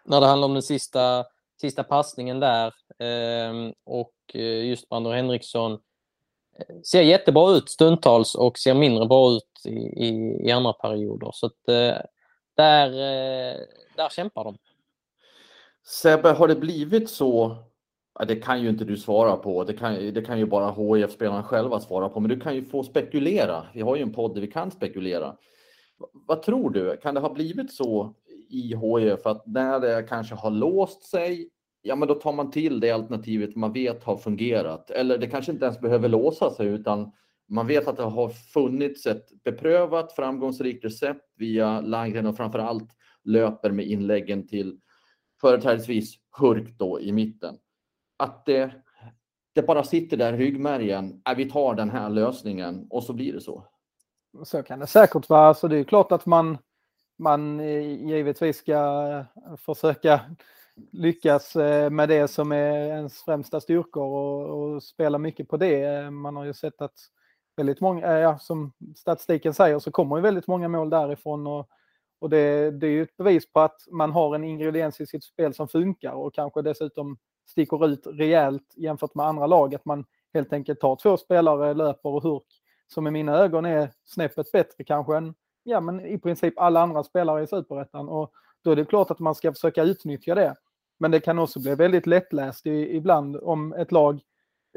när 0.04 0.20
det 0.20 0.26
handlar 0.26 0.48
om 0.48 0.52
den 0.52 0.62
sista, 0.62 1.24
sista 1.60 1.84
passningen 1.84 2.40
där. 2.40 2.74
Ehm, 2.98 3.66
eh, 3.66 3.72
och 3.84 4.14
just 4.64 4.88
Brandur 4.88 5.12
Henriksson 5.12 5.72
eh, 6.58 6.76
ser 6.84 7.02
jättebra 7.02 7.50
ut 7.50 7.70
stundtals 7.70 8.34
och 8.34 8.58
ser 8.58 8.74
mindre 8.74 9.06
bra 9.06 9.30
ut 9.30 9.60
i, 9.64 10.04
i, 10.06 10.40
i 10.44 10.50
andra 10.50 10.72
perioder. 10.72 11.30
Så 11.32 11.46
att, 11.46 11.68
eh, 11.68 12.02
där, 12.54 12.88
eh, 12.88 13.60
där 13.96 14.08
kämpar 14.10 14.44
de. 14.44 14.58
Sebbe, 15.84 16.28
har 16.28 16.48
det 16.48 16.56
blivit 16.56 17.10
så 17.10 17.56
det 18.28 18.36
kan 18.36 18.62
ju 18.62 18.68
inte 18.68 18.84
du 18.84 18.96
svara 18.96 19.36
på. 19.36 19.64
Det 19.64 19.72
kan, 19.72 19.94
det 19.94 20.22
kan 20.26 20.38
ju 20.38 20.46
bara 20.46 20.72
hif 20.72 21.10
spelarna 21.10 21.42
själva 21.42 21.80
svara 21.80 22.08
på. 22.08 22.20
Men 22.20 22.30
du 22.30 22.40
kan 22.40 22.54
ju 22.54 22.64
få 22.64 22.82
spekulera. 22.82 23.66
Vi 23.74 23.80
har 23.80 23.96
ju 23.96 24.02
en 24.02 24.12
podd 24.12 24.34
där 24.34 24.40
vi 24.40 24.46
kan 24.46 24.70
spekulera. 24.70 25.36
Vad 26.12 26.42
tror 26.42 26.70
du? 26.70 26.96
Kan 26.96 27.14
det 27.14 27.20
ha 27.20 27.34
blivit 27.34 27.72
så 27.72 28.14
i 28.48 28.76
HIF 28.76 29.26
att 29.26 29.46
när 29.46 29.80
det 29.80 30.06
kanske 30.08 30.34
har 30.34 30.50
låst 30.50 31.02
sig, 31.02 31.48
ja 31.82 31.96
men 31.96 32.08
då 32.08 32.14
tar 32.14 32.32
man 32.32 32.50
till 32.50 32.80
det 32.80 32.90
alternativet 32.90 33.56
man 33.56 33.72
vet 33.72 34.04
har 34.04 34.16
fungerat. 34.16 34.90
Eller 34.90 35.18
det 35.18 35.26
kanske 35.26 35.52
inte 35.52 35.64
ens 35.64 35.80
behöver 35.80 36.08
låsa 36.08 36.50
sig 36.50 36.66
utan 36.66 37.12
man 37.48 37.66
vet 37.66 37.88
att 37.88 37.96
det 37.96 38.02
har 38.02 38.28
funnits 38.28 39.06
ett 39.06 39.42
beprövat 39.44 40.12
framgångsrikt 40.12 40.84
recept 40.84 41.34
via 41.36 41.80
Landgren 41.80 42.26
och 42.26 42.36
framför 42.36 42.58
allt 42.58 42.90
löper 43.24 43.70
med 43.70 43.86
inläggen 43.86 44.46
till 44.46 44.78
företrädesvis 45.40 46.14
Hurk 46.38 46.78
då 46.78 47.00
i 47.00 47.12
mitten 47.12 47.56
att 48.16 48.46
det, 48.46 48.72
det 49.54 49.62
bara 49.62 49.84
sitter 49.84 50.16
där 50.16 50.32
i 50.32 50.36
ryggmärgen. 50.36 51.22
Äh, 51.28 51.36
vi 51.36 51.50
tar 51.50 51.74
den 51.74 51.90
här 51.90 52.10
lösningen 52.10 52.86
och 52.90 53.04
så 53.04 53.12
blir 53.12 53.32
det 53.32 53.40
så. 53.40 53.66
Så 54.44 54.62
kan 54.62 54.78
det 54.78 54.86
säkert 54.86 55.28
vara. 55.28 55.48
Alltså 55.48 55.68
det 55.68 55.78
är 55.78 55.84
klart 55.84 56.12
att 56.12 56.26
man, 56.26 56.58
man 57.18 57.60
eh, 57.60 58.06
givetvis 58.08 58.56
ska 58.56 58.74
eh, 59.46 59.56
försöka 59.56 60.20
lyckas 60.92 61.56
eh, 61.56 61.90
med 61.90 62.08
det 62.08 62.28
som 62.28 62.52
är 62.52 62.86
ens 62.86 63.22
främsta 63.22 63.60
styrkor 63.60 64.04
och, 64.04 64.74
och 64.74 64.82
spela 64.82 65.18
mycket 65.18 65.48
på 65.48 65.56
det. 65.56 66.10
Man 66.10 66.36
har 66.36 66.44
ju 66.44 66.54
sett 66.54 66.82
att 66.82 66.94
väldigt 67.56 67.80
många, 67.80 68.18
ja, 68.18 68.38
som 68.38 68.72
statistiken 68.96 69.54
säger 69.54 69.78
så 69.78 69.90
kommer 69.90 70.16
ju 70.16 70.22
väldigt 70.22 70.46
många 70.46 70.68
mål 70.68 70.90
därifrån 70.90 71.46
och, 71.46 71.68
och 72.18 72.30
det, 72.30 72.70
det 72.70 72.86
är 72.86 72.90
ju 72.90 73.02
ett 73.02 73.16
bevis 73.16 73.52
på 73.52 73.60
att 73.60 73.76
man 73.90 74.12
har 74.12 74.34
en 74.34 74.44
ingrediens 74.44 75.00
i 75.00 75.06
sitt 75.06 75.24
spel 75.24 75.54
som 75.54 75.68
funkar 75.68 76.12
och 76.12 76.34
kanske 76.34 76.62
dessutom 76.62 77.18
sticker 77.52 77.86
ut 77.86 78.06
rejält 78.06 78.74
jämfört 78.76 79.14
med 79.14 79.26
andra 79.26 79.46
lag. 79.46 79.74
Att 79.74 79.84
man 79.84 80.04
helt 80.34 80.52
enkelt 80.52 80.80
tar 80.80 80.96
två 80.96 81.16
spelare, 81.16 81.74
löper 81.74 82.08
och 82.08 82.22
Hurk, 82.22 82.46
som 82.86 83.06
i 83.06 83.10
mina 83.10 83.36
ögon 83.36 83.64
är 83.64 83.90
snäppet 84.04 84.52
bättre 84.52 84.84
kanske 84.84 85.16
än 85.16 85.34
ja, 85.62 85.80
men 85.80 86.06
i 86.06 86.18
princip 86.18 86.58
alla 86.58 86.80
andra 86.80 87.02
spelare 87.02 87.42
i 87.42 87.46
superettan. 87.46 88.08
Och 88.08 88.32
då 88.62 88.70
är 88.70 88.76
det 88.76 88.84
klart 88.84 89.10
att 89.10 89.18
man 89.18 89.34
ska 89.34 89.52
försöka 89.52 89.82
utnyttja 89.82 90.34
det. 90.34 90.54
Men 90.98 91.10
det 91.10 91.20
kan 91.20 91.38
också 91.38 91.60
bli 91.60 91.74
väldigt 91.74 92.06
lättläst 92.06 92.66
ibland 92.66 93.36
om 93.36 93.72
ett 93.72 93.92
lag 93.92 94.20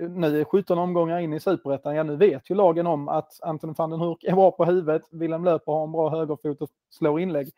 eh, 0.01 0.09
nu 0.09 0.41
är 0.41 0.45
17 0.45 0.77
omgångar 0.77 1.19
in 1.19 1.33
i 1.33 1.39
superettan. 1.39 1.95
Ja, 1.95 2.03
nu 2.03 2.15
vet 2.15 2.49
ju 2.49 2.55
lagen 2.55 2.87
om 2.87 3.07
att 3.07 3.41
Anton 3.41 3.73
van 3.77 3.89
den 3.89 3.99
Hurk 3.99 4.23
är 4.23 4.33
bra 4.35 4.51
på 4.51 4.65
huvudet. 4.65 5.01
Willem 5.11 5.43
Löper 5.43 5.71
har 5.71 5.83
en 5.83 5.91
bra 5.91 6.09
högerfot 6.09 6.61
och 6.61 6.69
slår 6.89 7.19
inlägg. 7.19 7.49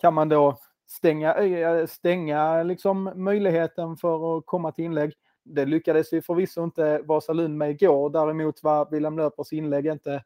Kan 0.00 0.14
man 0.14 0.28
då 0.28 0.58
stänga, 0.92 1.34
eh, 1.34 1.86
stänga 1.86 2.62
liksom 2.62 3.12
möjligheten 3.14 3.96
för 3.96 4.38
att 4.38 4.46
komma 4.46 4.72
till 4.72 4.84
inlägg. 4.84 5.12
Det 5.44 5.64
lyckades 5.64 6.12
ju 6.12 6.22
förvisso 6.22 6.64
inte 6.64 7.02
Vasalund 7.04 7.58
med 7.58 7.70
igår. 7.70 8.10
Däremot 8.10 8.62
var 8.62 8.90
William 8.90 9.18
Löpers 9.18 9.52
inlägg 9.52 9.86
inte 9.86 10.24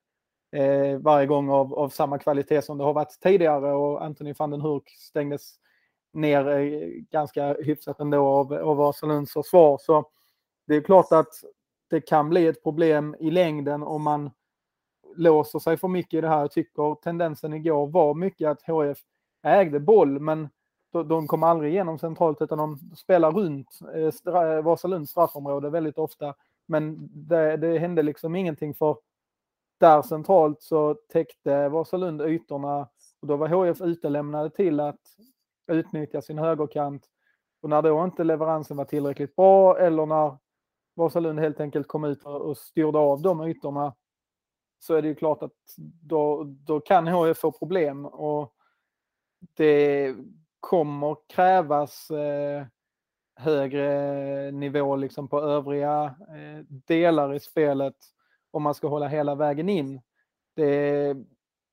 eh, 0.53 0.99
varje 0.99 1.27
gång 1.27 1.51
av, 1.51 1.75
av 1.75 1.89
samma 1.89 2.19
kvalitet 2.19 2.63
som 2.63 2.79
det 2.79 2.85
har 2.85 2.93
varit 2.93 3.21
tidigare 3.23 3.73
och 3.73 4.05
Anthony 4.05 4.35
van 4.39 4.51
den 4.51 4.61
Hurk 4.61 4.89
stängdes 4.89 5.55
ner 6.13 6.49
eh, 6.49 6.89
ganska 7.11 7.55
hyfsat 7.55 8.01
ändå 8.01 8.27
av, 8.27 8.53
av 8.53 8.77
Vasalunds 8.77 9.33
försvar. 9.33 9.79
Så 9.81 10.11
det 10.67 10.77
är 10.77 10.81
klart 10.81 11.13
att 11.13 11.35
det 11.91 12.01
kan 12.01 12.29
bli 12.29 12.47
ett 12.47 12.63
problem 12.63 13.17
i 13.21 13.31
längden 13.31 13.83
om 13.83 14.03
man 14.03 14.31
låser 15.17 15.59
sig 15.59 15.77
för 15.77 15.89
mycket 15.89 16.15
i 16.15 16.21
det 16.21 16.29
här. 16.29 16.41
Jag 16.41 16.53
tycker 16.53 16.95
tendensen 16.95 17.53
igår 17.53 17.87
var 17.87 18.15
mycket 18.15 18.49
att 18.49 18.63
HF 18.63 18.99
ägde 19.43 19.81
boll, 19.81 20.21
men 20.21 20.49
de 21.03 21.27
kom 21.27 21.43
aldrig 21.43 21.73
igenom 21.73 21.99
centralt 21.99 22.43
utan 22.43 22.59
de 22.59 22.79
spelar 22.97 23.33
runt 23.33 23.79
eh, 23.95 24.35
eh, 24.35 24.63
Vasalunds 24.63 25.11
straffområde 25.11 25.71
väldigt 25.71 25.99
ofta. 25.99 26.35
Men 26.67 27.09
det, 27.13 27.57
det 27.57 27.79
hände 27.79 28.03
liksom 28.03 28.37
ingenting 28.37 28.75
för 28.75 28.97
där 29.81 30.03
centralt 30.03 30.63
så 30.63 30.95
täckte 30.95 31.69
Vasalund 31.69 32.23
ytorna 32.23 32.89
och 33.21 33.29
då 33.29 33.37
var 33.37 33.49
HF 33.49 33.81
utelämnade 33.81 34.51
till 34.51 34.81
att 34.81 35.01
utnyttja 35.73 36.23
sin 36.23 36.39
högerkant. 36.39 37.07
Och 37.63 37.71
när 37.71 37.83
då 37.83 38.05
inte 38.05 38.25
leveransen 38.25 38.77
var 38.77 38.85
tillräckligt 38.85 39.37
bra 39.37 39.79
eller 39.79 40.07
när 40.07 40.37
Vasalund 40.95 41.39
helt 41.39 41.61
enkelt 41.61 41.89
kom 41.89 42.05
ut 42.05 42.25
och 42.25 42.59
styrde 42.59 42.99
av 42.99 43.23
de 43.23 43.43
ytorna 43.43 43.95
så 44.79 44.95
är 44.95 45.03
det 45.03 45.09
ju 45.09 45.15
klart 45.15 45.43
att 45.43 45.53
då, 46.03 46.45
då 46.45 46.81
kan 46.81 47.07
HF 47.07 47.39
få 47.39 47.53
problem. 47.53 48.07
Och 48.07 48.53
det 49.55 50.15
kommer 50.67 51.17
krävas 51.29 52.11
eh, 52.11 52.67
högre 53.37 54.51
nivå 54.51 54.97
liksom 54.97 55.29
på 55.29 55.41
övriga 55.41 56.05
eh, 56.05 56.65
delar 56.69 57.35
i 57.35 57.41
spelet 57.41 57.95
om 58.51 58.63
man 58.63 58.75
ska 58.75 58.89
hålla 58.89 59.09
hela 59.09 59.35
vägen 59.35 59.69
in. 59.69 60.01
Det, 60.57 61.17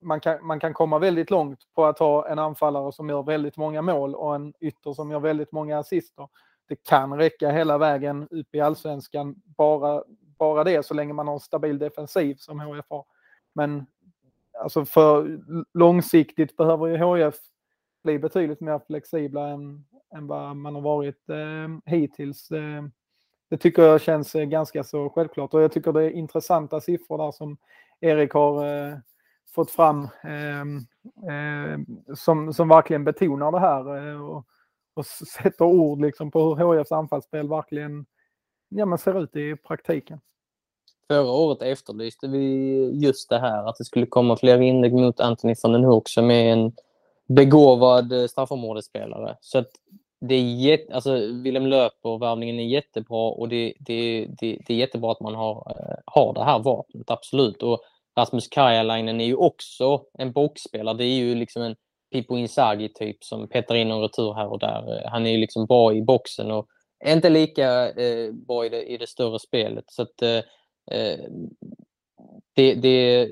man, 0.01 0.19
kan, 0.19 0.45
man 0.45 0.59
kan 0.59 0.73
komma 0.73 0.99
väldigt 0.99 1.29
långt 1.31 1.59
på 1.75 1.85
att 1.85 1.99
ha 1.99 2.27
en 2.27 2.39
anfallare 2.39 2.91
som 2.91 3.09
gör 3.09 3.23
väldigt 3.23 3.57
många 3.57 3.81
mål 3.81 4.15
och 4.15 4.35
en 4.35 4.53
ytter 4.59 4.93
som 4.93 5.11
gör 5.11 5.19
väldigt 5.19 5.51
många 5.51 5.79
assister. 5.79 6.27
Det 6.67 6.83
kan 6.83 7.17
räcka 7.17 7.49
hela 7.49 7.77
vägen 7.77 8.27
upp 8.31 8.55
i 8.55 8.59
allsvenskan, 8.59 9.35
bara, 9.45 10.03
bara 10.37 10.63
det 10.63 10.85
så 10.85 10.93
länge 10.93 11.13
man 11.13 11.27
har 11.27 11.33
en 11.33 11.39
stabil 11.39 11.79
defensiv 11.79 12.35
som 12.35 12.59
HF 12.59 12.85
har. 12.89 13.05
Men 13.55 13.85
alltså 14.59 14.85
för 14.85 15.39
långsiktigt 15.73 16.57
behöver 16.57 16.87
ju 16.87 16.97
HF 16.97 17.35
bli 18.03 18.19
betydligt 18.19 18.61
mer 18.61 18.81
flexibla 18.87 19.47
än, 19.47 19.85
än 20.15 20.27
vad 20.27 20.55
man 20.55 20.75
har 20.75 20.81
varit 20.81 21.29
eh, 21.29 21.93
hittills. 21.93 22.51
Eh, 22.51 22.83
det 23.49 23.57
tycker 23.57 23.81
jag 23.81 24.01
känns 24.01 24.35
eh, 24.35 24.43
ganska 24.45 24.83
så 24.83 25.09
självklart 25.09 25.53
och 25.53 25.61
jag 25.61 25.71
tycker 25.71 25.93
det 25.93 26.03
är 26.03 26.09
intressanta 26.09 26.81
siffror 26.81 27.17
där 27.17 27.31
som 27.31 27.57
Erik 27.99 28.33
har 28.33 28.65
eh, 28.65 28.97
fått 29.55 29.71
fram 29.71 30.07
ehm, 30.23 30.77
eh, 31.29 31.79
som, 32.15 32.53
som 32.53 32.69
verkligen 32.69 33.03
betonar 33.03 33.51
det 33.51 33.59
här. 33.59 34.09
Eh, 34.11 34.21
och, 34.21 34.45
och 34.93 35.05
sätter 35.05 35.65
ord 35.65 36.01
liksom 36.01 36.31
på 36.31 36.55
hur 36.55 36.77
HIFs 36.77 36.91
anfallsspel 36.91 37.49
verkligen 37.49 38.05
ja, 38.69 38.85
men 38.85 38.97
ser 38.97 39.23
ut 39.23 39.35
i 39.35 39.55
praktiken. 39.55 40.19
Förra 41.07 41.31
året 41.31 41.61
efterlyste 41.61 42.27
vi 42.27 42.89
just 42.93 43.29
det 43.29 43.39
här 43.39 43.69
att 43.69 43.75
det 43.77 43.85
skulle 43.85 44.05
komma 44.05 44.37
fler 44.37 44.61
inlägg 44.61 44.93
mot 44.93 45.19
Anthony 45.19 45.55
van 45.63 45.71
den 45.71 45.83
Hoek 45.83 46.09
som 46.09 46.31
är 46.31 46.53
en 46.53 46.71
begåvad 47.27 48.11
eh, 48.11 48.27
straffområdesspelare. 48.27 49.37
Så 49.41 49.57
att 49.57 49.69
det 50.21 50.35
är 50.35 50.41
jätte, 50.41 50.93
alltså 50.93 51.15
Willem 51.15 51.67
Löper-värvningen 51.67 52.59
är 52.59 52.63
jättebra 52.63 53.29
och 53.31 53.49
det, 53.49 53.73
det, 53.79 54.25
det, 54.39 54.57
det, 54.67 54.73
är 54.73 54.77
jättebra 54.77 55.11
att 55.11 55.19
man 55.19 55.35
har, 55.35 55.75
eh, 55.79 55.95
har 56.05 56.33
det 56.33 56.43
här 56.43 56.59
vapnet, 56.59 57.11
absolut. 57.11 57.63
Och 57.63 57.81
Rasmus 58.17 58.47
Karjalainen 58.47 59.21
är 59.21 59.25
ju 59.25 59.35
också 59.35 60.03
en 60.13 60.31
boxspelare. 60.31 60.97
Det 60.97 61.05
är 61.05 61.15
ju 61.15 61.35
liksom 61.35 61.61
en 61.61 61.75
Pippo 62.11 62.37
Inzaghi-typ 62.37 63.23
som 63.23 63.47
petar 63.47 63.75
in 63.75 63.91
en 63.91 64.01
retur 64.01 64.33
här 64.33 64.47
och 64.47 64.59
där. 64.59 64.97
Eh, 64.97 65.09
han 65.11 65.25
är 65.25 65.31
ju 65.31 65.37
liksom 65.37 65.65
bra 65.65 65.93
i 65.93 66.01
boxen 66.01 66.51
och 66.51 66.67
inte 67.05 67.29
lika 67.29 67.89
eh, 67.89 68.31
bra 68.31 68.65
i 68.65 68.69
det, 68.69 68.83
i 68.83 68.97
det 68.97 69.07
större 69.07 69.39
spelet. 69.39 69.85
Så 69.87 70.01
att, 70.01 70.21
eh 70.21 70.41
det, 72.55 72.73
det, 72.73 73.27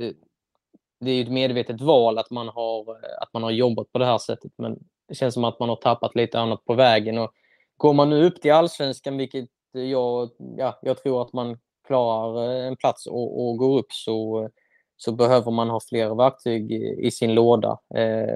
det 1.02 1.12
är 1.12 1.16
ju 1.16 1.22
ett 1.22 1.32
medvetet 1.32 1.82
val 1.82 2.18
att 2.18 2.32
man, 2.32 2.48
har, 2.48 2.90
eh, 2.90 3.22
att 3.22 3.34
man 3.34 3.44
har 3.44 3.52
jobbat 3.52 3.92
på 3.92 4.00
det 4.00 4.06
här 4.06 4.18
sättet. 4.18 4.52
Men 4.58 4.80
det 5.08 5.16
känns 5.16 5.34
som 5.34 5.44
att 5.44 5.60
man 5.60 5.70
har 5.70 5.76
tappat 5.76 6.16
lite 6.16 6.40
annat 6.40 6.66
på 6.66 6.74
vägen. 6.74 7.18
Och 7.18 7.32
går 7.78 7.94
man 7.94 8.10
nu 8.10 8.26
upp 8.26 8.42
till 8.42 8.52
allsvenskan, 8.52 9.18
vilket 9.18 9.50
eh, 9.76 9.82
jag, 9.82 10.30
ja, 10.58 10.80
jag 10.82 11.04
tror 11.04 11.22
att 11.22 11.34
man 11.34 11.58
klarar 11.88 12.50
eh, 12.50 12.68
en 12.68 12.78
plats 12.78 13.08
och, 13.08 13.48
och 13.48 13.58
går 13.58 13.80
upp, 13.80 13.92
så, 13.92 14.50
så 14.98 15.12
behöver 15.12 15.52
man 15.52 15.70
ha 15.70 15.80
fler 15.90 16.16
verktyg 16.16 16.72
i 17.06 17.12
sin 17.12 17.34
låda. 17.34 17.80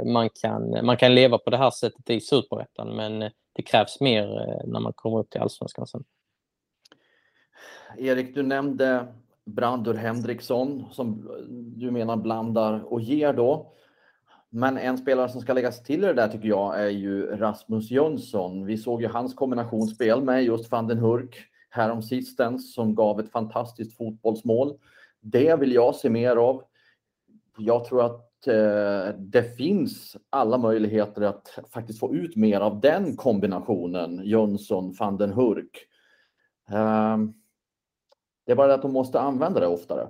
Man, 0.06 0.30
kan, 0.42 0.86
man 0.86 0.98
kan 0.98 1.16
leva 1.16 1.38
på 1.38 1.50
det 1.50 1.58
här 1.58 1.72
sättet 1.72 2.10
i 2.10 2.22
superettan, 2.22 2.96
men 2.96 3.20
det 3.54 3.62
krävs 3.62 4.00
mer 4.02 4.26
när 4.68 4.80
man 4.80 4.94
kommer 4.94 5.20
upp 5.20 5.30
till 5.30 5.42
allsvenskan 5.42 5.88
sen. 5.88 6.04
Erik, 7.98 8.36
du 8.36 8.44
nämnde 8.44 9.08
Brandur 9.46 9.94
Henriksson 9.94 10.86
som 10.92 11.30
du 11.78 11.92
menar 11.92 12.18
blandar 12.18 12.94
och 12.94 13.02
ger 13.02 13.34
då. 13.34 13.72
Men 14.50 14.78
en 14.78 14.98
spelare 14.98 15.30
som 15.30 15.42
ska 15.42 15.54
läggas 15.54 15.84
till 15.84 16.02
det 16.02 16.14
där 16.14 16.28
tycker 16.28 16.48
jag 16.48 16.82
är 16.82 16.90
ju 16.90 17.26
Rasmus 17.26 17.92
Jönsson. 17.92 18.66
Vi 18.66 18.78
såg 18.78 19.02
ju 19.02 19.08
hans 19.08 19.34
kombinationsspel 19.34 20.24
med 20.24 20.44
just 20.44 20.72
van 20.72 20.88
den 20.88 20.98
Hurk 20.98 21.48
härom 21.70 22.02
sistens 22.02 22.74
som 22.74 22.96
gav 22.96 23.20
ett 23.20 23.32
fantastiskt 23.32 23.98
fotbollsmål. 23.98 24.78
Det 25.22 25.60
vill 25.60 25.74
jag 25.74 25.96
se 25.96 26.10
mer 26.10 26.36
av. 26.36 26.64
Jag 27.58 27.86
tror 27.86 28.06
att 28.06 28.48
eh, 28.48 29.16
det 29.18 29.56
finns 29.58 30.18
alla 30.30 30.58
möjligheter 30.58 31.22
att 31.22 31.60
faktiskt 31.74 32.00
få 32.00 32.16
ut 32.16 32.36
mer 32.36 32.60
av 32.60 32.80
den 32.80 33.16
kombinationen 33.16 34.22
Jönsson, 34.24 34.96
van 35.00 35.18
den 35.18 35.34
Hurk. 35.34 35.88
Eh, 36.70 37.18
det 38.46 38.52
är 38.52 38.56
bara 38.56 38.68
det 38.68 38.74
att 38.74 38.82
de 38.82 38.94
måste 38.94 39.20
använda 39.20 39.60
det 39.60 39.68
oftare. 39.68 40.08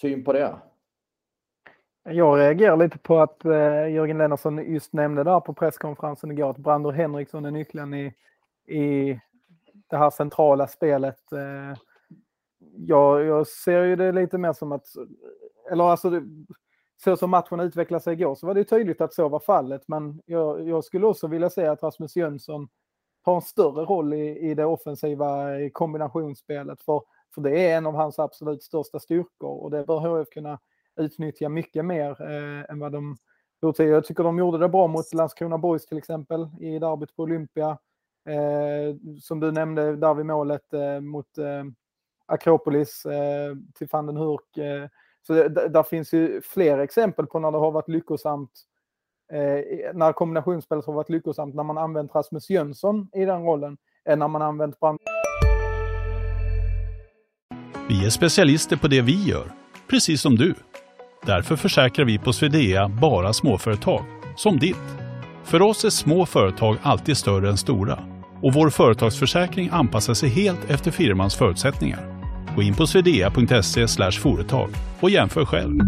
Syn 0.00 0.24
på 0.24 0.32
det? 0.32 0.56
Jag 2.04 2.38
reagerar 2.38 2.76
lite 2.76 2.98
på 2.98 3.18
att 3.18 3.44
eh, 3.44 3.88
Jörgen 3.88 4.18
Lennartsson 4.18 4.72
just 4.72 4.92
nämnde 4.92 5.24
där 5.24 5.40
på 5.40 5.54
presskonferensen 5.54 6.30
igår 6.30 6.50
att 6.50 6.56
Brandur 6.56 6.92
Henriksson 6.92 7.44
är 7.44 7.50
nyckeln 7.50 7.94
i, 7.94 8.14
i 8.66 9.20
det 9.90 9.96
här 9.96 10.10
centrala 10.10 10.66
spelet. 10.66 11.32
Eh, 11.32 11.78
jag, 12.76 13.24
jag, 13.24 13.46
ser 13.46 13.82
ju 13.82 13.96
det 13.96 14.12
lite 14.12 14.38
mer 14.38 14.52
som 14.52 14.72
att, 14.72 14.86
eller 15.70 15.84
alltså 15.84 16.10
det, 16.10 16.22
så 17.04 17.16
som 17.16 17.30
matchen 17.30 17.60
utvecklade 17.60 18.04
sig 18.04 18.12
igår 18.12 18.34
så 18.34 18.46
var 18.46 18.54
det 18.54 18.64
tydligt 18.64 19.00
att 19.00 19.14
så 19.14 19.28
var 19.28 19.40
fallet. 19.40 19.82
Men 19.86 20.22
jag, 20.26 20.68
jag 20.68 20.84
skulle 20.84 21.06
också 21.06 21.26
vilja 21.26 21.50
säga 21.50 21.72
att 21.72 21.82
Rasmus 21.82 22.16
Jönsson 22.16 22.68
ha 23.24 23.36
en 23.36 23.42
större 23.42 23.84
roll 23.84 24.12
i, 24.12 24.38
i 24.38 24.54
det 24.54 24.64
offensiva 24.64 25.48
kombinationsspelet. 25.72 26.82
För, 26.82 27.02
för 27.34 27.40
det 27.40 27.66
är 27.66 27.76
en 27.76 27.86
av 27.86 27.94
hans 27.94 28.18
absolut 28.18 28.62
största 28.62 29.00
styrkor 29.00 29.62
och 29.62 29.70
det 29.70 29.84
bör 29.86 29.98
HF 29.98 30.28
kunna 30.30 30.58
utnyttja 30.96 31.48
mycket 31.48 31.84
mer 31.84 32.22
eh, 32.22 32.70
än 32.70 32.78
vad 32.78 32.92
de 32.92 33.16
gjort 33.62 33.76
tidigare. 33.76 33.96
Jag 33.96 34.04
tycker 34.04 34.24
de 34.24 34.38
gjorde 34.38 34.58
det 34.58 34.68
bra 34.68 34.86
mot 34.86 35.14
Landskrona 35.14 35.58
Boys 35.58 35.86
till 35.86 35.98
exempel 35.98 36.48
i 36.60 36.78
derbyt 36.78 37.16
på 37.16 37.22
Olympia. 37.22 37.78
Eh, 38.28 38.96
som 39.20 39.40
du 39.40 39.52
nämnde 39.52 39.96
där 39.96 40.14
vid 40.14 40.26
målet 40.26 40.72
eh, 40.72 41.00
mot 41.00 41.38
eh, 41.38 41.64
Akropolis 42.26 43.06
eh, 43.06 43.54
till 43.74 43.88
van 43.90 44.06
den 44.06 44.16
Hurk. 44.16 44.56
Eh, 44.56 44.88
så 45.26 45.32
det, 45.32 45.68
där 45.68 45.82
finns 45.82 46.14
ju 46.14 46.40
fler 46.40 46.78
exempel 46.78 47.26
på 47.26 47.38
när 47.38 47.50
det 47.50 47.58
har 47.58 47.70
varit 47.70 47.88
lyckosamt 47.88 48.50
eh, 49.32 49.94
när 49.94 50.12
kombinationsspelet 50.12 50.86
har 50.86 50.92
varit 50.92 51.08
lyckosamt 51.08 51.54
när 51.54 51.64
man 51.64 51.78
använt 51.78 52.14
Rasmus 52.14 52.50
Jönsson 52.50 53.08
i 53.12 53.24
den 53.24 53.42
rollen 53.42 53.76
än 54.08 54.18
när 54.18 54.28
man 54.28 54.42
använt 54.42 54.80
Brand. 54.80 54.98
Vi 57.88 58.06
är 58.06 58.10
specialister 58.10 58.76
på 58.76 58.88
det 58.88 59.00
vi 59.00 59.24
gör, 59.24 59.52
precis 59.90 60.20
som 60.20 60.36
du. 60.36 60.54
Därför 61.26 61.56
försäkrar 61.56 62.06
vi 62.06 62.18
på 62.18 62.32
Swedea 62.32 62.88
bara 62.88 63.32
småföretag, 63.32 64.04
som 64.36 64.58
ditt. 64.58 64.96
För 65.44 65.62
oss 65.62 65.84
är 65.84 65.90
små 65.90 66.26
företag 66.26 66.76
alltid 66.82 67.16
större 67.16 67.48
än 67.48 67.56
stora 67.56 67.98
och 68.42 68.54
vår 68.54 68.70
företagsförsäkring 68.70 69.68
anpassar 69.72 70.14
sig 70.14 70.28
helt 70.28 70.70
efter 70.70 70.90
firmans 70.90 71.36
förutsättningar. 71.36 72.20
Gå 72.56 72.62
in 72.62 72.74
på 72.74 72.86
swedea.se 72.86 74.10
företag 74.10 74.70
och 75.00 75.10
jämför 75.10 75.44
själv. 75.44 75.78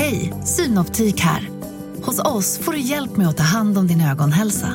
Hej, 0.00 0.32
Synoptik 0.44 1.20
här. 1.20 1.48
Hos 2.06 2.18
oss 2.36 2.58
får 2.58 2.72
du 2.72 2.80
hjälp 2.80 3.16
med 3.16 3.28
att 3.28 3.36
ta 3.36 3.42
hand 3.42 3.78
om 3.78 3.86
din 3.86 4.00
ögonhälsa. 4.00 4.68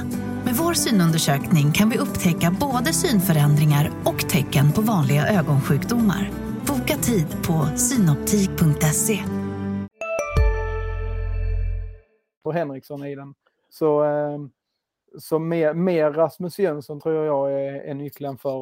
Med 0.45 0.53
vår 0.53 0.73
synundersökning 0.73 1.71
kan 1.71 1.89
vi 1.89 1.97
upptäcka 1.97 2.55
både 2.59 2.93
synförändringar 2.93 3.91
och 4.05 4.29
tecken 4.29 4.71
på 4.71 4.81
vanliga 4.81 5.27
ögonsjukdomar. 5.27 6.31
Boka 6.67 6.95
tid 6.97 7.27
på 7.47 7.77
synoptik.se. 7.77 9.19
Och 12.43 12.53
Henriksson 12.53 13.05
i 13.05 13.15
den. 13.15 13.33
Så, 13.69 14.03
eh, 14.03 14.39
så 15.19 15.39
mer, 15.39 15.73
mer 15.73 16.11
Rasmus 16.11 16.59
Jönsson 16.59 17.01
tror 17.01 17.25
jag 17.25 17.51
är, 17.51 17.73
är 17.73 17.93
nyckeln 17.93 18.37
för 18.37 18.57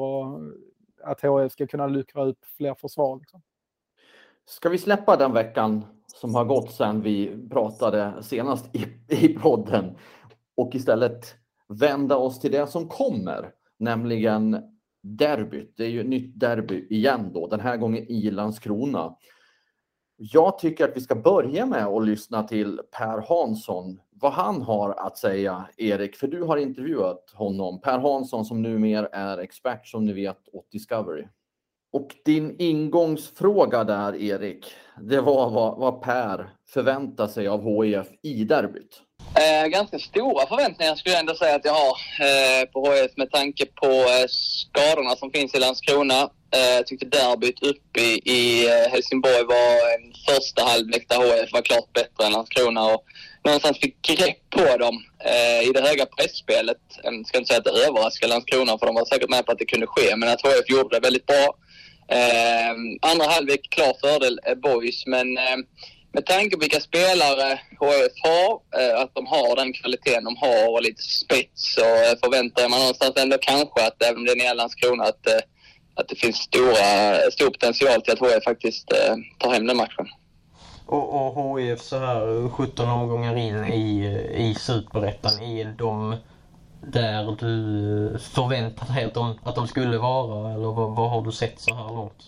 att 1.04 1.22
HF 1.22 1.52
ska 1.52 1.68
kunna 1.68 1.88
luckra 1.88 2.26
upp 2.26 2.46
fler 2.58 2.74
försvar. 2.74 3.20
Liksom. 3.20 3.42
Ska 4.46 4.70
vi 4.70 4.78
släppa 4.78 5.18
den 5.18 5.34
veckan 5.34 5.86
som 6.16 6.36
har 6.36 6.46
gått 6.46 6.72
sedan 6.72 7.02
vi 7.02 7.48
pratade 7.50 8.24
senast 8.24 8.76
i, 8.76 8.86
i 9.08 9.28
podden 9.28 9.98
och 10.58 10.76
istället 10.76 11.36
vända 11.68 12.18
oss 12.18 12.40
till 12.40 12.52
det 12.52 12.68
som 12.68 12.88
kommer, 12.88 13.52
nämligen 13.80 14.62
derbyt. 15.04 15.74
Det 15.78 15.84
är 15.84 15.90
ju 15.90 16.04
nytt 16.04 16.40
derby 16.40 16.88
igen 16.90 17.32
då, 17.34 17.48
den 17.48 17.60
här 17.60 17.78
gången 17.78 18.12
i 18.12 18.32
Landskrona. 18.32 19.16
Jag 20.18 20.60
tycker 20.60 20.86
att 20.86 20.98
vi 20.98 21.02
ska 21.02 21.16
börja 21.16 21.66
med 21.66 21.86
att 21.86 22.06
lyssna 22.06 22.44
till 22.44 22.82
Per 22.98 23.22
Hansson, 23.28 24.02
vad 24.10 24.32
han 24.32 24.62
har 24.62 24.94
att 24.94 25.18
säga, 25.18 25.70
Erik, 25.78 26.16
för 26.16 26.28
du 26.28 26.44
har 26.44 26.58
intervjuat 26.58 27.32
honom. 27.34 27.82
Per 27.82 28.00
Hansson 28.00 28.46
som 28.46 28.62
numera 28.62 29.08
är 29.08 29.38
expert 29.38 29.88
som 29.88 30.06
ni 30.06 30.14
vet 30.14 30.48
åt 30.54 30.72
Discovery. 30.72 31.28
Och 31.94 32.16
din 32.26 32.56
ingångsfråga 32.60 33.84
där, 33.84 34.16
Erik, 34.16 34.66
det 35.02 35.22
var 35.22 35.50
vad, 35.50 35.78
vad 35.78 36.02
Per 36.02 36.50
förväntar 36.74 37.28
sig 37.28 37.48
av 37.48 37.84
HIF 37.84 38.08
i 38.24 38.44
derbyt. 38.44 39.02
Eh, 39.36 39.68
ganska 39.68 40.00
stora 40.00 40.48
förväntningar 40.48 40.96
skulle 40.96 41.14
jag 41.14 41.20
ändå 41.20 41.36
säga 41.36 41.56
att 41.56 41.66
jag 41.66 41.74
har 41.74 41.98
eh, 42.20 42.66
på 42.74 42.92
HIF 42.92 43.12
med 43.18 43.32
tanke 43.32 43.66
på 43.66 43.88
eh, 43.88 44.28
skadorna 44.28 45.16
som 45.16 45.32
finns 45.32 45.56
i 45.56 45.60
Landskrona. 45.60 46.22
Eh, 46.56 46.76
jag 46.76 46.88
tyckte 46.88 47.06
derbyt 47.06 47.64
uppe 47.64 48.02
i, 48.02 48.22
i 48.26 48.68
eh, 48.68 48.92
Helsingborg 48.92 49.44
var 49.44 49.74
en 49.96 50.14
första 50.30 50.64
halvlek 50.64 51.10
där 51.10 51.42
HIF 51.42 51.54
var 51.54 51.62
klart 51.62 51.94
bättre 51.94 52.26
än 52.26 52.32
Landskrona 52.32 52.86
och 52.94 53.04
någonstans 53.44 53.78
fick 53.78 54.02
grepp 54.02 54.50
på 54.50 54.78
dem 54.78 55.04
eh, 55.26 55.70
i 55.70 55.72
det 55.74 55.82
höga 55.82 56.06
pressspelet. 56.06 56.82
Jag 57.04 57.28
ska 57.28 57.38
inte 57.38 57.48
säga 57.48 57.60
att 57.60 57.66
det 57.66 57.86
överraskade 57.88 58.34
Landskrona 58.34 58.78
för 58.78 58.86
de 58.86 58.96
var 58.96 59.06
säkert 59.06 59.30
med 59.30 59.46
på 59.46 59.52
att 59.52 59.60
det 59.60 59.66
kunde 59.66 59.88
ske, 59.88 60.16
men 60.16 60.30
att 60.30 60.42
HIF 60.42 60.70
gjorde 60.70 60.96
det 60.96 61.00
väldigt 61.00 61.26
bra. 61.26 61.56
Eh, 62.12 62.74
andra 63.12 63.26
halvlek, 63.26 63.70
klar 63.70 63.94
fördel 64.02 64.40
eh, 64.46 64.56
Boys, 64.56 65.06
men 65.06 65.38
eh, 65.38 65.58
med 66.14 66.26
tanke 66.26 66.56
på 66.56 66.60
vilka 66.60 66.80
spelare 66.80 67.60
HF 67.80 68.16
har, 68.24 68.50
eh, 68.82 69.02
att 69.02 69.16
de 69.16 69.26
har 69.28 69.56
den 69.56 69.74
kvaliteten 69.74 70.24
de 70.24 70.36
har 70.38 70.70
och 70.72 70.82
lite 70.82 71.02
spets 71.02 71.76
så 71.76 71.82
eh, 71.82 72.14
förväntar 72.24 72.70
man 72.70 72.80
någonstans 72.80 73.14
ändå 73.18 73.38
kanske 73.42 73.88
att 73.88 74.04
även 74.04 74.18
om 74.18 74.26
det 74.26 74.32
är 74.32 74.36
nere 74.36 74.54
Landskrona 74.54 75.04
att, 75.04 75.28
eh, 75.28 75.42
att 75.96 76.08
det 76.08 76.16
finns 76.16 76.38
stora, 76.38 76.86
stor 77.32 77.50
potential 77.50 78.02
till 78.02 78.14
att 78.14 78.20
HF 78.20 78.44
faktiskt 78.44 78.92
eh, 78.94 79.16
tar 79.38 79.54
hem 79.54 79.68
den 79.68 79.78
matchen. 79.78 80.08
Och, 80.86 81.38
och 81.38 81.60
HIF 81.60 81.82
så 81.82 81.98
här 81.98 82.50
17 82.50 82.90
omgångar 82.90 83.36
in 83.36 83.66
i, 83.66 84.06
i 84.38 84.56
Superettan, 84.60 85.42
är 85.42 85.66
de 85.66 86.16
där 86.82 87.36
du 87.40 88.20
förväntade 88.20 88.94
dig 88.94 89.04
att 89.04 89.14
de, 89.14 89.40
att 89.44 89.56
de 89.56 89.68
skulle 89.68 89.98
vara 89.98 90.54
eller 90.54 90.68
vad, 90.68 90.96
vad 90.96 91.10
har 91.10 91.22
du 91.22 91.32
sett 91.32 91.60
så 91.60 91.76
här 91.76 91.96
långt? 91.96 92.24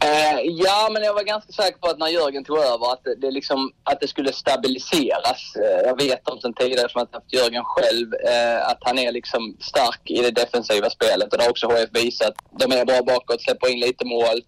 Eh, 0.00 0.40
ja, 0.42 0.88
men 0.92 1.02
jag 1.02 1.14
var 1.14 1.22
ganska 1.22 1.52
säker 1.52 1.78
på 1.78 1.88
att 1.88 1.98
när 1.98 2.08
Jörgen 2.08 2.44
tog 2.44 2.58
över 2.58 2.92
att 2.92 3.04
det, 3.04 3.14
det, 3.14 3.30
liksom, 3.30 3.72
att 3.82 4.00
det 4.00 4.08
skulle 4.08 4.32
stabiliseras. 4.32 5.56
Eh, 5.56 5.88
jag 5.88 6.02
vet 6.02 6.28
om 6.28 6.40
sen 6.40 6.54
tidigare 6.54 6.88
som 6.88 7.02
att 7.02 7.14
haft 7.14 7.32
Jörgen 7.32 7.64
själv 7.64 8.14
eh, 8.14 8.68
att 8.68 8.78
han 8.80 8.98
är 8.98 9.12
liksom 9.12 9.56
stark 9.60 10.00
i 10.04 10.22
det 10.22 10.30
defensiva 10.30 10.90
spelet 10.90 11.32
och 11.32 11.38
det 11.38 11.44
har 11.44 11.50
också 11.50 11.66
HF 11.66 11.90
visat. 11.92 12.34
De 12.58 12.72
är 12.72 12.84
bra 12.84 13.02
bakåt, 13.02 13.42
släpper 13.42 13.72
in 13.72 13.80
lite 13.80 14.04
mål. 14.04 14.38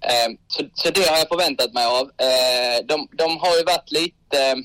Eh, 0.00 0.28
så, 0.48 0.64
så, 0.74 0.90
det 0.90 1.08
har 1.08 1.18
jag 1.18 1.28
förväntat 1.28 1.72
mig 1.72 1.86
av. 1.86 2.06
Eh, 2.28 2.86
de, 2.86 3.08
de, 3.12 3.38
har 3.38 3.56
ju 3.56 3.64
varit 3.64 3.90
lite 3.90 4.56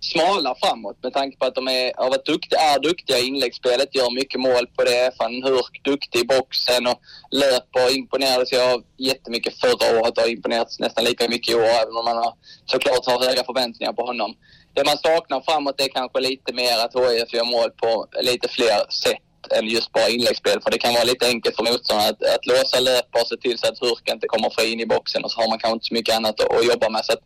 smala 0.00 0.54
framåt 0.62 0.98
med 1.02 1.12
tanke 1.12 1.36
på 1.36 1.46
att 1.46 1.54
de 1.54 1.68
är, 1.68 1.92
har 1.96 2.10
varit 2.10 2.24
duktiga, 2.24 2.60
är 2.60 2.78
duktiga 2.78 3.18
i 3.18 3.26
inläggsspelet, 3.26 3.94
gör 3.94 4.10
mycket 4.14 4.40
mål 4.40 4.66
på 4.76 4.84
det. 4.84 5.12
Van 5.18 5.42
Hurk 5.42 5.84
duktig 5.84 6.20
i 6.20 6.24
boxen 6.24 6.86
och 6.86 7.00
löper 7.30 7.84
och 7.84 7.90
imponerades 7.90 8.52
jag 8.52 8.82
jättemycket 8.96 9.60
förra 9.60 10.00
året 10.00 10.18
och 10.18 10.22
har 10.22 10.30
imponerats 10.30 10.80
nästan 10.80 11.04
lika 11.04 11.28
mycket 11.28 11.54
i 11.54 11.54
år 11.54 11.72
även 11.82 11.96
om 11.96 12.04
man 12.04 12.16
har, 12.16 12.32
såklart 12.66 13.06
har 13.06 13.26
höga 13.26 13.44
förväntningar 13.44 13.92
på 13.92 14.02
honom. 14.06 14.34
Det 14.74 14.84
man 14.84 14.98
saknar 14.98 15.40
framåt 15.40 15.80
är 15.80 15.88
kanske 15.88 16.20
lite 16.20 16.52
mer 16.54 16.78
att 16.84 16.94
HIF 16.94 17.32
gör 17.34 17.44
mål 17.44 17.70
på 17.70 18.06
lite 18.22 18.48
fler 18.48 18.90
sätt 18.90 19.29
än 19.52 19.66
just 19.66 19.92
bara 19.92 20.08
inläggsspel. 20.08 20.60
För 20.62 20.70
det 20.70 20.78
kan 20.78 20.94
vara 20.94 21.04
lite 21.04 21.26
enkelt 21.26 21.56
för 21.56 21.62
motståndaren 21.62 22.10
att, 22.10 22.34
att 22.34 22.46
låsa 22.46 22.80
löpa 22.80 23.20
och 23.20 23.28
se 23.28 23.36
till 23.36 23.58
så 23.58 23.66
att 23.68 23.78
Hurk 23.78 24.08
inte 24.12 24.26
kommer 24.26 24.50
fri 24.50 24.72
in 24.72 24.80
i 24.80 24.86
boxen 24.86 25.24
och 25.24 25.30
så 25.30 25.40
har 25.40 25.48
man 25.48 25.58
kanske 25.58 25.74
inte 25.74 25.86
så 25.86 25.94
mycket 25.94 26.16
annat 26.16 26.40
att, 26.40 26.56
att 26.56 26.66
jobba 26.66 26.88
med. 26.90 27.04
Så 27.04 27.12
att, 27.12 27.22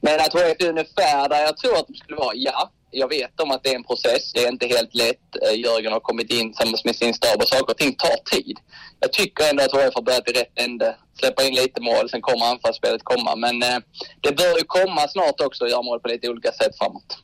men 0.00 0.20
att 0.20 0.34
HIF 0.34 0.56
är 0.58 0.68
ungefär 0.68 1.28
där 1.28 1.42
jag 1.42 1.56
tror 1.56 1.76
att 1.78 1.86
de 1.88 1.94
skulle 1.94 2.16
vara, 2.16 2.34
ja. 2.34 2.70
Jag 2.92 3.08
vet 3.08 3.40
om 3.40 3.50
att 3.50 3.62
det 3.62 3.70
är 3.70 3.76
en 3.76 3.84
process. 3.84 4.32
Det 4.32 4.44
är 4.44 4.48
inte 4.48 4.66
helt 4.66 4.94
lätt. 4.94 5.28
Eh, 5.42 5.60
Jörgen 5.60 5.92
har 5.92 6.00
kommit 6.00 6.30
in 6.30 6.52
tillsammans 6.52 6.84
med 6.84 6.96
sin 6.96 7.14
stab 7.14 7.42
och 7.42 7.48
saker 7.48 7.70
och 7.72 7.78
ting 7.78 7.94
tar 7.94 8.36
tid. 8.36 8.58
Jag 9.00 9.12
tycker 9.12 9.50
ändå 9.50 9.62
att 9.62 9.72
HF 9.72 9.94
har 9.94 10.02
börjat 10.02 10.28
i 10.28 10.32
rätt 10.32 10.52
ände. 10.54 10.96
Släppa 11.20 11.42
in 11.42 11.54
lite 11.54 11.80
mål, 11.80 12.10
sen 12.10 12.20
kommer 12.20 12.46
anfallsspelet 12.46 13.04
komma. 13.04 13.36
Men 13.36 13.62
eh, 13.62 13.78
det 14.20 14.32
bör 14.36 14.58
ju 14.58 14.64
komma 14.66 15.08
snart 15.08 15.40
också 15.40 15.64
och 15.64 15.70
göra 15.70 15.82
mål 15.82 16.00
på 16.00 16.08
lite 16.08 16.28
olika 16.28 16.52
sätt 16.52 16.78
framåt. 16.78 17.18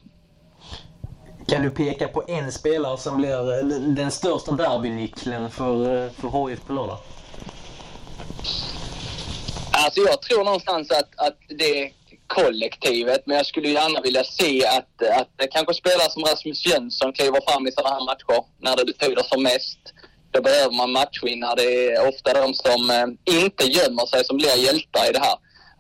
Kan 1.48 1.62
du 1.62 1.70
peka 1.70 2.09
på 2.09 2.24
en 2.28 2.52
spelare 2.52 2.98
som 2.98 3.16
blir 3.16 3.59
eh, 3.59 3.64
den 3.78 4.11
största 4.11 4.52
derbynyckeln 4.52 5.50
för, 5.50 6.04
eh, 6.04 6.11
för 6.11 6.48
HIF 6.48 6.61
på 6.66 6.72
lördag? 6.72 6.98
Alltså 9.72 10.00
jag 10.00 10.22
tror 10.22 10.44
någonstans 10.44 10.90
att, 10.90 11.26
att 11.26 11.38
det 11.48 11.82
är 11.82 11.92
kollektivet, 12.26 13.22
men 13.26 13.37
jag 13.37 13.46
skulle 13.46 13.68
gärna 13.68 14.00
vilja 14.00 14.24
se 14.24 14.66
att, 14.66 15.02
att 15.20 15.28
det 15.37 15.46
kanske 15.46 15.74
spelare 15.74 16.11
som 16.11 16.22
Rasmus 16.22 16.66
Jönsson 16.66 17.12
kliver 17.12 17.40
fram 17.50 17.66
i 17.66 17.72
sådana 17.72 17.94
här 17.94 18.04
matcher 18.04 18.44
när 18.61 18.76
det 18.76 18.85
betyder 18.85 19.22
som 19.22 19.42
mest. 19.42 19.78
Då 20.30 20.42
behöver 20.42 20.76
man 20.76 20.92
matchvinnare. 20.92 21.54
Det 21.56 21.87
är 21.87 22.09
ofta 22.09 22.40
de 22.42 22.54
som 22.54 22.90
eh, 22.90 23.37
inte 23.42 23.64
gömmer 23.64 24.06
sig 24.06 24.24
som 24.24 24.37
blir 24.37 24.56
hjältar 24.56 25.11
i 25.11 25.12
det 25.12 25.20
här. 25.20 25.37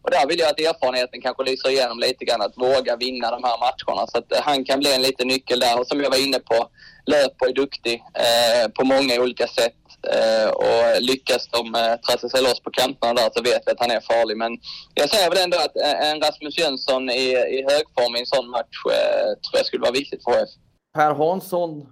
Och 0.06 0.12
där 0.12 0.26
vill 0.26 0.38
jag 0.38 0.48
att 0.50 0.60
erfarenheten 0.60 1.20
kanske 1.20 1.44
lyser 1.44 1.70
igenom 1.70 1.98
lite 1.98 2.24
grann, 2.24 2.42
att 2.42 2.56
våga 2.56 2.96
vinna 2.96 3.30
de 3.30 3.44
här 3.44 3.58
matcherna. 3.66 4.06
Så 4.06 4.18
att 4.18 4.32
eh, 4.32 4.38
han 4.42 4.64
kan 4.64 4.78
bli 4.80 4.94
en 4.94 5.02
liten 5.02 5.28
nyckel 5.28 5.60
där. 5.60 5.80
Och 5.80 5.86
som 5.86 6.00
jag 6.00 6.10
var 6.10 6.26
inne 6.26 6.38
på, 6.38 6.68
löper 7.06 7.46
är 7.48 7.52
duktig 7.52 7.94
eh, 8.14 8.70
på 8.76 8.84
många 8.84 9.20
olika 9.22 9.46
sätt. 9.46 9.82
Eh, 10.14 10.48
och 10.50 11.02
lyckas 11.02 11.48
de 11.48 11.74
eh, 11.74 11.96
trassla 12.04 12.28
sig 12.28 12.42
loss 12.42 12.60
på 12.60 12.70
kanterna 12.70 13.14
där 13.14 13.30
så 13.34 13.42
vet 13.42 13.62
vi 13.66 13.72
att 13.72 13.80
han 13.80 13.90
är 13.90 14.00
farlig. 14.00 14.36
Men 14.36 14.58
jag 14.94 15.10
säger 15.10 15.30
väl 15.30 15.44
ändå 15.44 15.56
att 15.56 15.76
eh, 15.76 16.10
en 16.10 16.20
Rasmus 16.20 16.58
Jönsson 16.58 17.10
i, 17.10 17.26
i 17.56 17.66
högform 17.70 18.16
i 18.16 18.20
en 18.20 18.26
sån 18.26 18.50
match 18.50 18.76
eh, 18.86 19.28
tror 19.42 19.56
jag 19.60 19.66
skulle 19.66 19.82
vara 19.82 20.00
viktigt 20.00 20.24
för 20.24 20.30
HF. 20.30 20.50
Per 20.94 21.14
Hansson 21.14 21.86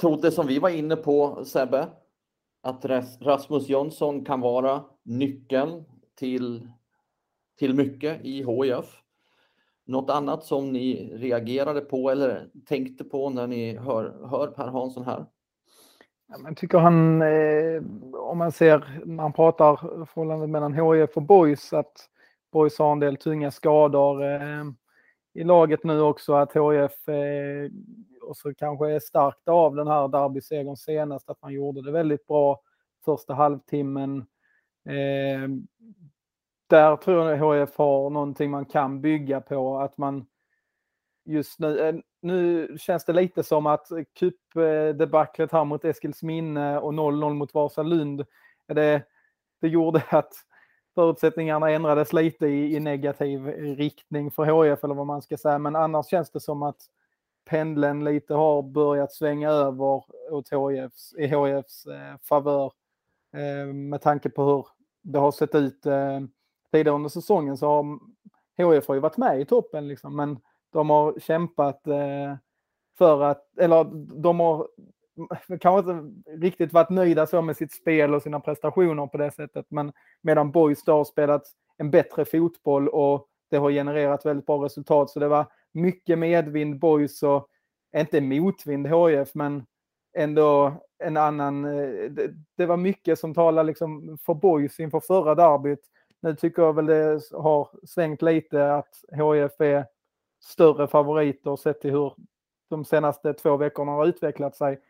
trodde 0.00 0.32
som 0.32 0.46
vi 0.46 0.58
var 0.58 0.70
inne 0.70 0.96
på 0.96 1.44
Sebbe, 1.44 1.88
att 2.62 2.84
Rasmus 3.20 3.68
Jönsson 3.68 4.24
kan 4.24 4.40
vara 4.40 4.82
nyckeln 5.04 5.84
till 6.18 6.68
till 7.58 7.74
mycket 7.74 8.24
i 8.24 8.44
HIF. 8.44 9.02
Något 9.84 10.10
annat 10.10 10.44
som 10.44 10.72
ni 10.72 11.12
reagerade 11.14 11.80
på 11.80 12.10
eller 12.10 12.48
tänkte 12.66 13.04
på 13.04 13.30
när 13.30 13.46
ni 13.46 13.76
hör, 13.76 14.28
hör 14.30 14.46
Per 14.46 14.66
Hansson 14.66 15.04
här? 15.04 15.26
Jag 16.44 16.56
tycker 16.56 16.78
han, 16.78 17.22
eh, 17.22 17.82
om 18.12 18.38
man 18.38 18.52
ser, 18.52 19.00
man 19.04 19.32
pratar 19.32 19.76
förhållandet 20.04 20.50
mellan 20.50 20.74
HIF 20.74 21.16
och 21.16 21.22
Boys, 21.22 21.72
att 21.72 22.08
Boys 22.52 22.78
har 22.78 22.92
en 22.92 23.00
del 23.00 23.16
tunga 23.16 23.50
skador 23.50 24.24
eh, 24.24 24.64
i 25.34 25.44
laget 25.44 25.84
nu 25.84 26.00
också, 26.00 26.34
att 26.34 26.52
HIF 26.52 27.08
eh, 27.08 27.70
och 28.22 28.36
så 28.36 28.54
kanske 28.54 28.90
är 28.90 29.00
starkt 29.00 29.48
av 29.48 29.74
den 29.74 29.86
här 29.86 30.08
derbysegern 30.08 30.76
senast, 30.76 31.30
att 31.30 31.42
man 31.42 31.52
gjorde 31.52 31.82
det 31.82 31.92
väldigt 31.92 32.26
bra 32.26 32.60
första 33.04 33.34
halvtimmen. 33.34 34.26
Eh, 34.84 35.48
där 36.68 36.96
tror 36.96 37.30
jag 37.30 37.38
HF 37.38 37.76
har 37.78 38.10
någonting 38.10 38.50
man 38.50 38.64
kan 38.64 39.00
bygga 39.00 39.40
på. 39.40 39.78
Att 39.78 39.98
man 39.98 40.26
just 41.24 41.58
nu, 41.58 41.80
eh, 41.80 41.94
nu 42.22 42.68
känns 42.78 43.04
det 43.04 43.12
lite 43.12 43.42
som 43.42 43.66
att 43.66 43.88
cupdebaclet 44.18 45.52
eh, 45.52 45.58
här 45.58 45.64
mot 45.64 45.84
Eskilsminne 45.84 46.78
och 46.78 46.92
0-0 46.92 47.34
mot 47.34 47.54
Vasalund, 47.54 48.20
eh, 48.20 48.74
det, 48.74 49.02
det 49.60 49.68
gjorde 49.68 50.02
att 50.08 50.32
förutsättningarna 50.94 51.70
ändrades 51.70 52.12
lite 52.12 52.46
i, 52.46 52.76
i, 52.76 52.80
negativ 52.80 53.46
riktning 53.76 54.30
för 54.30 54.44
HF 54.44 54.84
eller 54.84 54.94
vad 54.94 55.06
man 55.06 55.22
ska 55.22 55.36
säga. 55.36 55.58
Men 55.58 55.76
annars 55.76 56.06
känns 56.06 56.30
det 56.30 56.40
som 56.40 56.62
att 56.62 56.80
pendeln 57.44 58.04
lite 58.04 58.34
har 58.34 58.62
börjat 58.62 59.12
svänga 59.12 59.50
över 59.50 60.02
åt 60.30 60.48
HFs, 60.50 61.14
i 61.14 61.26
HFs 61.26 61.86
eh, 61.86 62.16
favör 62.22 62.72
eh, 63.32 63.66
med 63.66 64.02
tanke 64.02 64.30
på 64.30 64.42
hur 64.42 64.66
det 65.02 65.18
har 65.18 65.32
sett 65.32 65.54
ut 65.54 65.86
eh, 65.86 66.20
tidigare 66.72 66.94
under 66.94 67.08
säsongen 67.08 67.56
så 67.56 67.66
har 67.66 67.98
HIF 68.56 68.88
har 68.88 68.94
ju 68.94 69.00
varit 69.00 69.16
med 69.16 69.40
i 69.40 69.44
toppen 69.44 69.88
liksom, 69.88 70.16
men 70.16 70.38
de 70.72 70.90
har 70.90 71.20
kämpat 71.20 71.86
eh, 71.86 72.34
för 72.98 73.22
att, 73.22 73.58
eller 73.58 73.84
de 74.22 74.40
har 74.40 74.68
kanske 75.60 75.92
inte 75.92 76.20
riktigt 76.46 76.72
varit 76.72 76.90
nöjda 76.90 77.26
så 77.26 77.42
med 77.42 77.56
sitt 77.56 77.72
spel 77.72 78.14
och 78.14 78.22
sina 78.22 78.40
prestationer 78.40 79.06
på 79.06 79.18
det 79.18 79.30
sättet, 79.30 79.66
men 79.68 79.92
medan 80.22 80.50
Boys 80.50 80.84
då 80.84 80.92
har 80.92 81.04
spelat 81.04 81.42
en 81.76 81.90
bättre 81.90 82.24
fotboll 82.24 82.88
och 82.88 83.26
det 83.50 83.56
har 83.56 83.70
genererat 83.70 84.26
väldigt 84.26 84.46
bra 84.46 84.64
resultat. 84.64 85.10
Så 85.10 85.20
det 85.20 85.28
var 85.28 85.46
mycket 85.72 86.18
medvind 86.18 86.78
Boys 86.78 87.22
och 87.22 87.48
inte 87.96 88.20
motvind 88.20 88.86
HIF, 88.86 89.34
men 89.34 89.66
ändå 90.16 90.72
en 90.98 91.16
annan. 91.16 91.64
Eh, 91.64 92.10
det, 92.10 92.34
det 92.56 92.66
var 92.66 92.76
mycket 92.76 93.18
som 93.18 93.34
talade 93.34 93.66
liksom 93.66 94.18
för 94.26 94.34
Boys 94.34 94.80
inför 94.80 95.00
förra 95.00 95.34
derbyt 95.34 95.80
nu 96.20 96.36
tycker 96.36 96.62
jag 96.62 96.72
väl 96.72 96.86
det 96.86 97.20
har 97.32 97.68
svängt 97.86 98.22
lite 98.22 98.74
att 98.74 99.04
HIF 99.12 99.60
är 99.60 99.86
större 100.40 100.88
favoriter 100.88 101.56
sett 101.56 101.80
till 101.80 101.90
hur 101.90 102.14
de 102.68 102.84
senaste 102.84 103.34
två 103.34 103.56
veckorna 103.56 103.92
har 103.92 104.06
utvecklat 104.06 104.56
sig. 104.56 104.80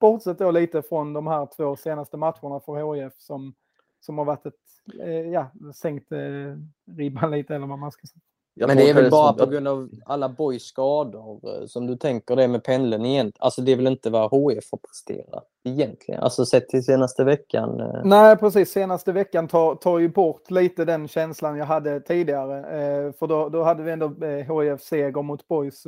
Bortsett 0.00 0.38
då 0.38 0.50
lite 0.50 0.82
från 0.82 1.12
de 1.12 1.26
här 1.26 1.48
två 1.56 1.76
senaste 1.76 2.16
matcherna 2.16 2.60
för 2.60 2.94
HIF 2.94 3.12
som, 3.18 3.54
som 4.00 4.18
har 4.18 4.24
varit 4.24 4.46
ett, 4.46 4.54
eh, 5.00 5.30
ja, 5.30 5.50
sänkt 5.74 6.12
eh, 6.12 6.56
ribban 6.96 7.30
lite 7.30 7.54
eller 7.54 7.66
vad 7.66 7.78
man 7.78 7.92
ska 7.92 8.06
säga. 8.06 8.20
Jag 8.54 8.66
men 8.66 8.76
det 8.76 8.90
är 8.90 8.94
väl 8.94 9.10
bara 9.10 9.32
på 9.32 9.46
grund 9.46 9.68
av 9.68 9.90
alla 10.06 10.28
boys 10.28 10.64
skador 10.64 11.40
eh, 11.44 11.66
som 11.66 11.86
du 11.86 11.96
tänker 11.96 12.36
det 12.36 12.48
med 12.48 12.64
pendeln 12.64 13.04
igen. 13.04 13.32
Alltså 13.38 13.62
det 13.62 13.72
är 13.72 13.76
väl 13.76 13.86
inte 13.86 14.10
vad 14.10 14.30
HF 14.30 14.64
har 14.70 14.78
presterat 14.78 15.44
egentligen. 15.64 16.22
Alltså 16.22 16.46
sett 16.46 16.68
till 16.68 16.84
senaste 16.84 17.24
veckan. 17.24 17.80
Eh. 17.80 18.00
Nej 18.04 18.36
precis, 18.36 18.70
senaste 18.70 19.12
veckan 19.12 19.48
tar, 19.48 19.74
tar 19.74 19.98
ju 19.98 20.08
bort 20.08 20.50
lite 20.50 20.84
den 20.84 21.08
känslan 21.08 21.56
jag 21.56 21.66
hade 21.66 22.00
tidigare. 22.00 22.58
Eh, 22.58 23.12
för 23.12 23.26
då, 23.26 23.48
då 23.48 23.62
hade 23.62 23.82
vi 23.82 23.92
ändå 23.92 24.06
HF 24.48 24.82
seger 24.82 25.22
mot 25.22 25.48
boys 25.48 25.86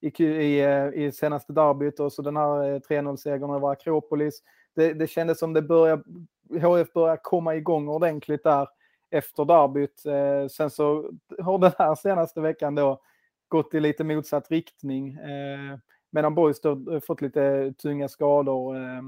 i, 0.00 0.22
i, 0.24 0.64
i 0.94 1.12
senaste 1.12 1.52
derbyt 1.52 2.00
och 2.00 2.12
så 2.12 2.22
den 2.22 2.36
här 2.36 2.78
3-0-segern 2.78 3.54
över 3.54 3.70
Akropolis. 3.70 4.42
Det, 4.76 4.92
det 4.92 5.06
kändes 5.06 5.38
som 5.38 5.52
det 5.52 5.62
började, 5.62 6.02
HF 6.50 6.92
började 6.92 7.20
komma 7.22 7.54
igång 7.54 7.88
ordentligt 7.88 8.44
där 8.44 8.66
efter 9.10 9.44
derbyt. 9.44 10.06
Eh, 10.06 10.48
sen 10.48 10.70
så 10.70 11.10
har 11.38 11.58
den 11.58 11.72
här 11.78 11.94
senaste 11.94 12.40
veckan 12.40 12.74
då 12.74 13.00
gått 13.48 13.74
i 13.74 13.80
lite 13.80 14.04
motsatt 14.04 14.50
riktning. 14.50 15.14
Eh, 15.14 15.78
medan 16.10 16.34
Boys 16.34 16.60
då 16.60 17.00
fått 17.00 17.20
lite 17.20 17.72
tunga 17.82 18.08
skador 18.08 18.76
eh, 18.76 19.02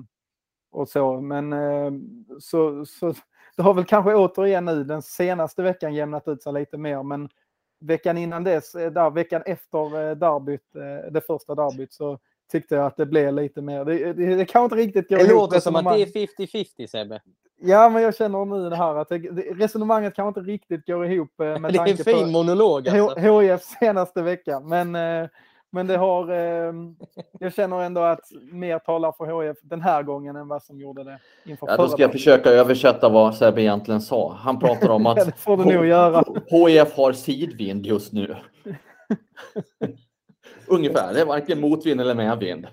och 0.70 0.88
så. 0.88 1.20
Men 1.20 1.54
så, 2.40 2.86
så 2.86 3.14
det 3.56 3.62
har 3.62 3.74
väl 3.74 3.84
kanske 3.84 4.14
återigen 4.14 4.64
nu 4.64 4.84
den 4.84 5.02
senaste 5.02 5.62
veckan 5.62 5.94
jämnat 5.94 6.28
ut 6.28 6.42
sig 6.42 6.52
lite 6.52 6.78
mer. 6.78 7.02
Men 7.02 7.28
veckan 7.80 8.18
innan 8.18 8.44
dess, 8.44 8.72
där, 8.72 9.10
veckan 9.10 9.42
efter 9.46 10.14
derbyt, 10.14 10.72
det 11.10 11.20
första 11.26 11.54
derbyt, 11.54 11.92
så 11.92 12.18
tyckte 12.52 12.74
jag 12.74 12.86
att 12.86 12.96
det 12.96 13.06
blev 13.06 13.34
lite 13.34 13.62
mer. 13.62 13.84
Det, 13.84 14.12
det, 14.12 14.34
det 14.34 14.44
kan 14.44 14.64
inte 14.64 14.76
riktigt 14.76 15.08
gå 15.08 15.16
Det 15.16 15.32
låter 15.32 15.60
som 15.60 15.76
att 15.76 15.84
det 15.84 16.02
är 16.02 16.06
50-50 16.06 16.86
Sebbe. 16.86 17.20
Ja, 17.62 17.88
men 17.88 18.03
jag 18.03 18.16
känner 18.16 18.44
nu 18.44 18.70
det 18.70 18.77
här 18.77 18.94
att 18.94 19.12
resonemanget 19.59 20.14
kanske 20.14 20.40
inte 20.40 20.51
riktigt 20.53 20.87
går 20.87 21.07
ihop. 21.07 21.40
Eh, 21.40 21.59
med 21.59 21.73
det 21.73 21.79
är 21.79 21.88
en 21.88 21.96
fin 21.96 22.18
på 22.25 22.27
monolog. 22.27 22.88
Alltså. 22.88 23.40
HIF 23.40 23.61
senaste 23.62 24.23
veckan. 24.23 24.68
Men, 24.68 24.94
eh, 25.23 25.29
Men 25.73 25.87
det 25.87 25.96
har, 25.96 26.31
eh, 26.31 26.73
jag 27.40 27.55
känner 27.55 27.83
ändå 27.83 28.01
att 28.01 28.20
mer 28.53 28.79
talar 28.79 29.12
för 29.12 29.27
HF 29.27 29.57
den 29.62 29.81
här 29.81 30.03
gången 30.03 30.37
än 30.37 30.49
vad 30.49 30.62
som 30.62 30.81
gjorde 30.81 31.05
det 31.05 31.18
inför 31.44 31.66
Ja, 31.66 31.77
förra. 31.77 31.87
då 31.87 31.88
ska 31.88 32.03
jag 32.03 32.12
försöka 32.12 32.51
översätta 32.51 33.09
vad 33.09 33.35
Sebbe 33.35 33.62
egentligen 33.62 34.01
sa. 34.01 34.33
Han 34.33 34.59
pratar 34.59 34.88
om 34.88 35.07
att 35.07 35.27
det 35.27 35.33
får 35.37 35.57
du 35.57 35.64
nog 35.64 35.87
göra. 35.87 36.25
HIF 36.46 36.96
har 36.96 37.12
sidvind 37.12 37.87
just 37.87 38.12
nu. 38.12 38.37
Ungefär, 40.66 41.14
det 41.14 41.20
är 41.20 41.27
varken 41.27 41.61
motvind 41.61 42.01
eller 42.01 42.14
medvind. 42.14 42.66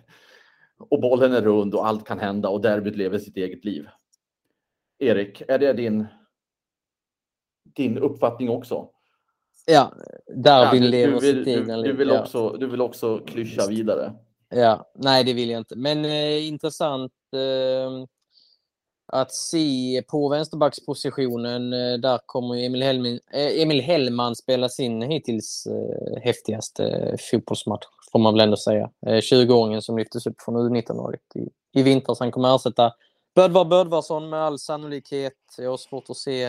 Och 0.89 1.01
bollen 1.01 1.33
är 1.33 1.41
rund 1.41 1.75
och 1.75 1.87
allt 1.87 2.07
kan 2.07 2.19
hända 2.19 2.49
och 2.49 2.61
derbyt 2.61 2.95
lever 2.95 3.19
sitt 3.19 3.37
eget 3.37 3.65
liv. 3.65 3.87
Erik, 4.99 5.41
är 5.47 5.59
det 5.59 5.73
din, 5.73 6.07
din 7.75 7.97
uppfattning 7.97 8.49
också? 8.49 8.89
Ja, 9.65 9.93
Derby 10.35 10.77
Ja, 10.77 10.89
lever 10.89 11.19
sitt 11.19 11.45
du, 11.45 11.83
du, 11.83 11.93
vill 11.93 12.11
också, 12.11 12.49
du 12.49 12.67
vill 12.67 12.81
också 12.81 13.19
klyscha 13.19 13.67
vidare. 13.67 14.13
Ja, 14.49 14.91
nej 14.95 15.23
det 15.23 15.33
vill 15.33 15.49
jag 15.49 15.59
inte. 15.59 15.75
Men 15.75 16.05
eh, 16.05 16.47
intressant 16.47 17.11
eh, 17.33 18.07
att 19.13 19.33
se 19.33 20.03
på 20.07 20.29
vänsterbackspositionen. 20.29 21.73
Eh, 21.73 21.97
där 21.97 22.19
kommer 22.25 22.55
Emil, 22.65 22.83
Helmin, 22.83 23.19
eh, 23.33 23.61
Emil 23.61 23.81
Hellman 23.81 24.35
spela 24.35 24.69
sin 24.69 25.01
hittills 25.01 25.67
eh, 25.67 26.21
häftigaste 26.21 27.15
fotbollsmatch, 27.31 27.85
får 28.11 28.19
man 28.19 28.33
väl 28.33 28.41
ändå 28.41 28.57
säga. 28.57 28.91
Eh, 29.05 29.17
20-åringen 29.17 29.81
som 29.81 29.97
lyftes 29.97 30.27
upp 30.27 30.41
från 30.41 30.57
U19-laget 30.57 31.35
i, 31.35 31.49
i 31.79 31.83
vintras. 31.83 32.19
Han 32.19 32.31
kommer 32.31 32.55
ersätta 32.55 32.93
Bödvar 33.37 33.65
Bödvarsson 33.65 34.29
med 34.29 34.39
all 34.39 34.59
sannolikhet. 34.59 35.33
Jag 35.57 35.69
har 35.69 35.77
svårt 35.77 36.09
att 36.09 36.17
se 36.17 36.43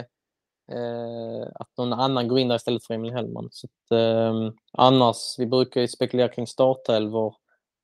eh, 0.73 1.47
att 1.55 1.77
någon 1.77 1.93
annan 1.93 2.29
går 2.29 2.39
in 2.39 2.49
där 2.49 2.57
istället 2.57 2.87
för 2.87 2.95
Emil 2.95 3.13
Hellman. 3.13 3.49
Så 3.51 3.67
att, 3.67 3.99
eh, 3.99 4.53
annars, 4.73 5.17
vi 5.39 5.47
brukar 5.47 5.81
ju 5.81 5.89
spekulera 5.89 6.29
kring 6.29 6.47
startelvor. 6.47 7.35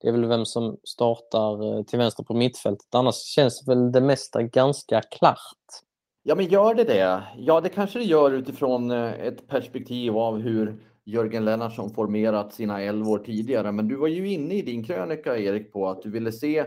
Det 0.01 0.09
är 0.09 0.13
väl 0.13 0.27
vem 0.27 0.47
som 0.47 0.77
startar 0.85 1.79
eh, 1.79 1.85
till 1.85 1.99
vänster 1.99 2.25
på 2.25 2.35
mittfältet. 2.35 2.95
Annars 2.95 3.15
känns 3.15 3.69
väl 3.69 3.93
det 3.93 4.01
mesta 4.01 4.43
ganska 4.43 5.03
klart. 5.03 5.67
Ja, 6.27 6.35
men 6.35 6.47
gör 6.47 6.75
det 6.75 6.85
det? 6.85 7.23
Ja, 7.37 7.61
det 7.61 7.69
kanske 7.69 7.99
det 7.99 8.05
gör 8.05 8.31
utifrån 8.31 8.91
eh, 8.91 9.13
ett 9.13 9.49
perspektiv 9.49 10.17
av 10.17 10.39
hur 10.39 10.77
Jörgen 11.05 11.45
Lennartsson 11.45 11.91
formerat 11.91 12.55
sina 12.55 12.81
elvor 12.83 13.19
tidigare. 13.19 13.73
Men 13.73 13.89
du 13.89 13.97
var 13.97 14.09
ju 14.09 14.33
inne 14.33 14.55
i 14.55 14.63
din 14.63 14.85
krönika, 14.85 15.39
Erik, 15.39 15.73
på 15.73 15.89
att 15.89 16.03
du 16.03 16.11
ville 16.11 16.33
se, 16.33 16.65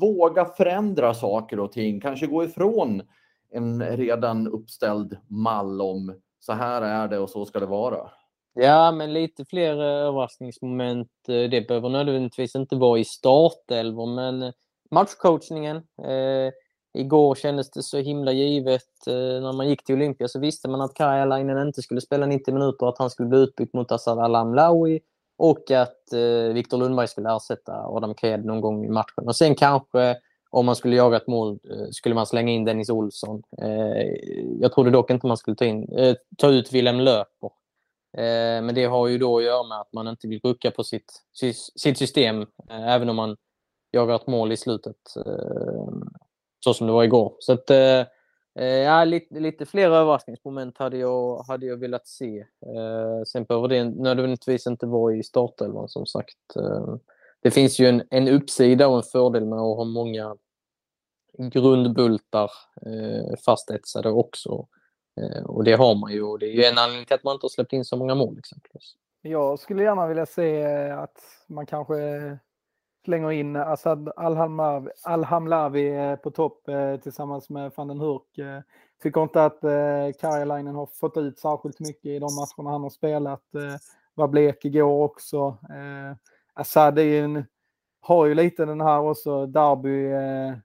våga 0.00 0.44
förändra 0.44 1.14
saker 1.14 1.60
och 1.60 1.72
ting, 1.72 2.00
kanske 2.00 2.26
gå 2.26 2.44
ifrån 2.44 3.02
en 3.50 3.96
redan 3.96 4.48
uppställd 4.48 5.16
mall 5.28 5.80
om 5.80 6.14
så 6.40 6.52
här 6.52 6.82
är 6.82 7.08
det 7.08 7.18
och 7.18 7.30
så 7.30 7.44
ska 7.46 7.60
det 7.60 7.66
vara. 7.66 8.10
Ja, 8.54 8.92
men 8.92 9.12
lite 9.12 9.44
fler 9.44 9.72
eh, 9.72 10.06
överraskningsmoment. 10.06 11.10
Eh, 11.28 11.50
det 11.50 11.68
behöver 11.68 11.88
nödvändigtvis 11.88 12.54
inte 12.54 12.76
vara 12.76 12.98
i 12.98 13.04
startelvor, 13.04 14.06
men 14.06 14.52
matchcoachningen. 14.90 15.76
Eh, 15.76 16.52
igår 17.00 17.34
kändes 17.34 17.70
det 17.70 17.82
så 17.82 17.98
himla 17.98 18.32
givet. 18.32 19.06
Eh, 19.06 19.14
när 19.14 19.52
man 19.52 19.68
gick 19.68 19.84
till 19.84 19.94
Olympia 19.94 20.28
så 20.28 20.38
visste 20.38 20.68
man 20.68 20.80
att 20.80 20.94
Karjalainen 20.94 21.66
inte 21.66 21.82
skulle 21.82 22.00
spela 22.00 22.26
90 22.26 22.54
minuter, 22.54 22.88
att 22.88 22.98
han 22.98 23.10
skulle 23.10 23.28
bli 23.28 23.38
utbytt 23.38 23.72
mot 23.72 23.92
Asad 23.92 24.18
Alamlawi 24.18 25.00
och 25.38 25.70
att 25.70 26.12
eh, 26.12 26.52
Viktor 26.54 26.78
Lundberg 26.78 27.08
skulle 27.08 27.36
ersätta 27.36 27.72
Adam 27.72 28.14
Kred 28.14 28.44
någon 28.44 28.60
gång 28.60 28.84
i 28.84 28.88
matchen. 28.88 29.26
Och 29.26 29.36
sen 29.36 29.54
kanske 29.54 30.16
om 30.50 30.66
man 30.66 30.76
skulle 30.76 30.96
jaga 30.96 31.16
ett 31.16 31.26
mål 31.26 31.58
eh, 31.70 31.86
skulle 31.90 32.14
man 32.14 32.26
slänga 32.26 32.52
in 32.52 32.64
Dennis 32.64 32.90
Olsson. 32.90 33.42
Eh, 33.62 34.06
jag 34.60 34.72
trodde 34.72 34.90
dock 34.90 35.10
inte 35.10 35.26
man 35.26 35.36
skulle 35.36 35.56
ta, 35.56 35.64
in, 35.64 35.92
eh, 35.98 36.16
ta 36.38 36.48
ut 36.48 36.72
Willem 36.72 37.00
Löper. 37.00 37.50
Eh, 38.16 38.62
Men 38.62 38.74
det 38.74 38.84
har 38.84 39.08
ju 39.08 39.18
då 39.18 39.38
att 39.38 39.44
göra 39.44 39.62
med 39.62 39.80
att 39.80 39.92
man 39.92 40.08
inte 40.08 40.28
vill 40.28 40.40
rucka 40.44 40.70
på 40.70 40.84
sitt, 40.84 41.22
sitt 41.76 41.98
system, 41.98 42.42
eh, 42.42 42.88
även 42.88 43.08
om 43.08 43.16
man 43.16 43.36
jagar 43.90 44.16
ett 44.16 44.26
mål 44.26 44.52
i 44.52 44.56
slutet. 44.56 45.16
Eh, 45.26 45.88
så 46.66 46.74
som 46.74 46.86
det 46.86 46.92
var 46.92 47.04
igår. 47.04 47.36
Så 47.38 47.52
att, 47.52 47.70
eh, 47.70 48.00
eh, 48.58 48.64
ja, 48.66 49.04
lite, 49.04 49.40
lite 49.40 49.66
fler 49.66 49.90
överraskningsmoment 49.90 50.78
hade 50.78 50.96
jag, 50.98 51.38
hade 51.42 51.66
jag 51.66 51.76
velat 51.76 52.06
se. 52.06 52.38
Eh, 52.40 53.22
Sen 53.26 53.44
behöver 53.44 53.68
det 53.68 53.84
nödvändigtvis 53.84 54.66
inte 54.66 54.86
vara 54.86 55.14
i 55.14 55.22
startelvan 55.22 55.88
som 55.88 56.06
sagt. 56.06 56.56
Eh, 56.56 56.96
Det 57.42 57.50
finns 57.50 57.78
ju 57.78 57.86
en, 57.86 58.02
en 58.10 58.28
uppsida 58.28 58.88
och 58.88 58.96
en 58.96 59.02
fördel 59.02 59.44
med 59.46 59.58
att 59.58 59.76
ha 59.76 59.84
många 59.84 60.36
grundbultar 61.38 62.50
eh, 62.86 63.36
fastetsade 63.44 64.08
också. 64.10 64.66
Eh, 65.20 65.44
Och 65.44 65.64
det 65.64 65.72
har 65.72 65.94
man 65.94 66.12
ju 66.12 66.22
och 66.22 66.38
det 66.38 66.46
är 66.46 66.52
ju 66.54 66.64
en 66.64 66.78
anledning 66.78 67.06
till 67.06 67.14
att 67.14 67.24
man 67.24 67.34
inte 67.34 67.44
har 67.44 67.48
släppt 67.48 67.72
in 67.72 67.84
så 67.84 67.96
många 67.96 68.14
mål 68.14 68.38
exempelvis. 68.38 68.94
Jag 69.22 69.58
skulle 69.58 69.82
gärna 69.82 70.06
vilja 70.06 70.26
se 70.26 70.64
att 70.90 71.18
man 71.46 71.66
kanske 71.66 71.94
slänger 73.06 73.32
in 73.32 73.56
Assad 73.56 74.12
Alhamlavi, 75.02 75.96
eh, 75.96 76.16
på 76.16 76.30
topp 76.30 76.68
eh, 76.68 76.96
tillsammans 76.96 77.50
med 77.50 77.72
van 77.76 77.88
den 77.88 78.00
Hurk. 78.00 78.38
Eh, 78.38 78.60
Tycker 79.02 79.22
inte 79.22 79.44
att 79.44 79.64
eh, 79.64 80.20
Karjalainen 80.20 80.74
har 80.74 80.86
fått 80.86 81.16
ut 81.16 81.38
särskilt 81.38 81.80
mycket 81.80 82.06
i 82.06 82.18
de 82.18 82.28
matcherna 82.34 82.70
han 82.70 82.82
har 82.82 82.90
spelat. 82.90 83.54
Eh, 83.54 83.76
var 84.14 84.28
blek 84.28 84.64
igår 84.64 85.04
också. 85.04 85.58
Eh, 85.70 86.16
Assad 86.54 86.98
är 86.98 87.02
ju 87.02 87.24
en, 87.24 87.44
har 88.00 88.26
ju 88.26 88.34
lite 88.34 88.64
den 88.64 88.80
här 88.80 89.00
också 89.00 89.46
derby 89.46 90.06
eh, 90.06 90.56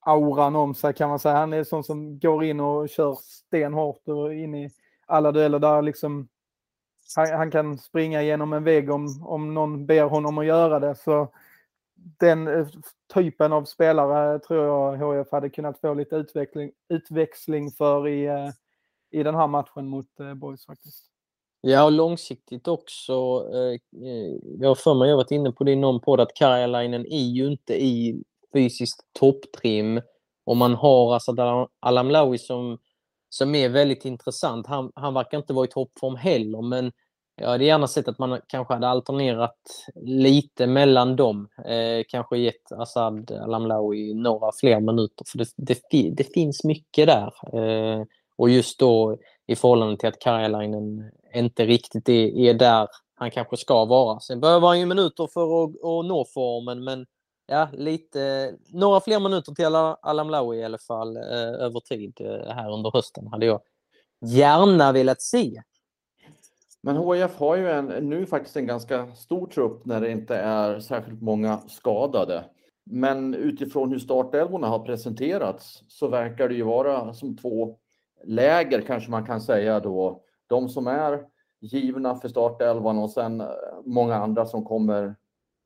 auran 0.00 0.56
om 0.56 0.74
sig 0.74 0.94
kan 0.94 1.08
man 1.08 1.18
säga. 1.18 1.34
Han 1.34 1.52
är 1.52 1.64
sån 1.64 1.84
som 1.84 2.18
går 2.18 2.44
in 2.44 2.60
och 2.60 2.88
kör 2.88 3.14
stenhårt 3.14 4.08
och 4.08 4.34
in 4.34 4.54
i 4.54 4.70
alla 5.06 5.32
dueller 5.32 5.58
där 5.58 5.82
liksom 5.82 6.28
han, 7.16 7.32
han 7.32 7.50
kan 7.50 7.78
springa 7.78 8.22
genom 8.22 8.52
en 8.52 8.64
vägg 8.64 8.90
om, 8.90 9.22
om 9.26 9.54
någon 9.54 9.86
ber 9.86 10.04
honom 10.04 10.38
att 10.38 10.46
göra 10.46 10.80
det. 10.80 10.94
Så 10.94 11.28
den 11.96 12.48
eh, 12.48 12.66
typen 13.14 13.52
av 13.52 13.64
spelare 13.64 14.38
tror 14.38 14.64
jag 14.64 14.96
HF 14.96 15.32
hade 15.32 15.50
kunnat 15.50 15.80
få 15.80 15.94
lite 15.94 16.16
utveckling, 16.16 16.72
utväxling 16.88 17.70
för 17.70 18.08
i, 18.08 18.26
eh, 18.26 18.50
i 19.10 19.22
den 19.22 19.34
här 19.34 19.46
matchen 19.46 19.88
mot 19.88 20.20
eh, 20.20 20.34
Boys 20.34 20.66
faktiskt. 20.66 21.04
Ja, 21.60 21.84
och 21.84 21.92
långsiktigt 21.92 22.68
också. 22.68 23.12
Eh, 23.52 23.80
jag 24.58 24.68
har 24.68 24.74
för 24.74 24.94
mig, 24.94 25.08
jag 25.08 25.16
har 25.16 25.22
varit 25.22 25.30
inne 25.30 25.52
på 25.52 25.64
det 25.64 25.72
i 25.72 25.76
någon 25.76 26.00
podd, 26.00 26.20
att 26.20 26.34
Karjalainen 26.34 27.06
är 27.06 27.24
ju 27.24 27.46
inte 27.46 27.82
i 27.82 28.22
fysiskt 28.52 29.00
topptrim. 29.12 30.00
Och 30.44 30.56
man 30.56 30.74
har 30.74 31.16
Asad 31.16 31.68
Alamlawi 31.80 32.38
som, 32.38 32.78
som 33.28 33.54
är 33.54 33.68
väldigt 33.68 34.04
intressant. 34.04 34.66
Han, 34.66 34.92
han 34.94 35.14
verkar 35.14 35.38
inte 35.38 35.52
vara 35.52 35.64
i 35.64 35.68
toppform 35.68 36.16
heller, 36.16 36.62
men 36.62 36.92
jag 37.36 37.48
hade 37.48 37.64
gärna 37.64 37.86
sett 37.88 38.08
att 38.08 38.18
man 38.18 38.40
kanske 38.46 38.74
hade 38.74 38.88
alternerat 38.88 39.58
lite 40.04 40.66
mellan 40.66 41.16
dem. 41.16 41.48
Eh, 41.64 42.04
kanske 42.08 42.38
gett 42.38 42.72
Assad 42.72 43.30
Alamlawi 43.30 44.14
några 44.14 44.52
fler 44.60 44.80
minuter, 44.80 45.24
för 45.28 45.38
det, 45.38 45.48
det, 45.90 46.10
det 46.10 46.34
finns 46.34 46.64
mycket 46.64 47.06
där. 47.06 47.32
Eh, 47.52 48.04
och 48.38 48.50
just 48.50 48.78
då 48.78 49.18
i 49.46 49.56
förhållande 49.56 49.96
till 49.96 50.08
att 50.08 50.18
Karjalainen 50.18 51.10
inte 51.34 51.66
riktigt 51.66 52.08
är, 52.08 52.38
är 52.38 52.54
där 52.54 52.88
han 53.14 53.30
kanske 53.30 53.56
ska 53.56 53.84
vara. 53.84 54.20
Sen 54.20 54.40
behöver 54.40 54.68
han 54.68 54.80
ju 54.80 54.86
minuter 54.86 55.28
för 55.34 55.64
att, 55.64 55.70
att 55.70 56.06
nå 56.06 56.24
formen, 56.34 56.84
men 56.84 57.06
ja, 57.46 57.68
lite, 57.72 58.52
några 58.72 59.00
fler 59.00 59.20
minuter 59.20 59.52
till 59.52 59.64
Ala- 59.64 59.96
Alamlawi 60.02 60.58
i 60.58 60.64
alla 60.64 60.78
fall 60.78 61.16
eh, 61.16 61.64
över 61.66 61.80
tid 61.80 62.12
eh, 62.20 62.54
här 62.54 62.72
under 62.72 62.90
hösten 62.90 63.26
hade 63.26 63.46
jag 63.46 63.60
gärna 64.26 64.92
velat 64.92 65.22
se. 65.22 65.62
Men 66.86 66.96
HIF 66.96 67.36
har 67.36 67.56
ju 67.56 67.70
en, 67.70 67.86
nu 67.86 68.26
faktiskt 68.26 68.56
en 68.56 68.66
ganska 68.66 69.06
stor 69.14 69.46
trupp 69.46 69.86
när 69.86 70.00
det 70.00 70.10
inte 70.10 70.36
är 70.36 70.80
särskilt 70.80 71.22
många 71.22 71.58
skadade. 71.58 72.44
Men 72.84 73.34
utifrån 73.34 73.90
hur 73.90 73.98
startelvorna 73.98 74.66
har 74.66 74.78
presenterats 74.78 75.82
så 75.88 76.08
verkar 76.08 76.48
det 76.48 76.54
ju 76.54 76.62
vara 76.62 77.12
som 77.12 77.36
två 77.36 77.76
läger 78.24 78.80
kanske 78.80 79.10
man 79.10 79.26
kan 79.26 79.40
säga 79.40 79.80
då. 79.80 80.22
De 80.46 80.68
som 80.68 80.86
är 80.86 81.24
givna 81.60 82.14
för 82.14 82.28
startelvan 82.28 82.98
och 82.98 83.10
sen 83.10 83.40
eh, 83.40 83.46
många 83.84 84.14
andra 84.14 84.46
som 84.46 84.64
kommer 84.64 85.14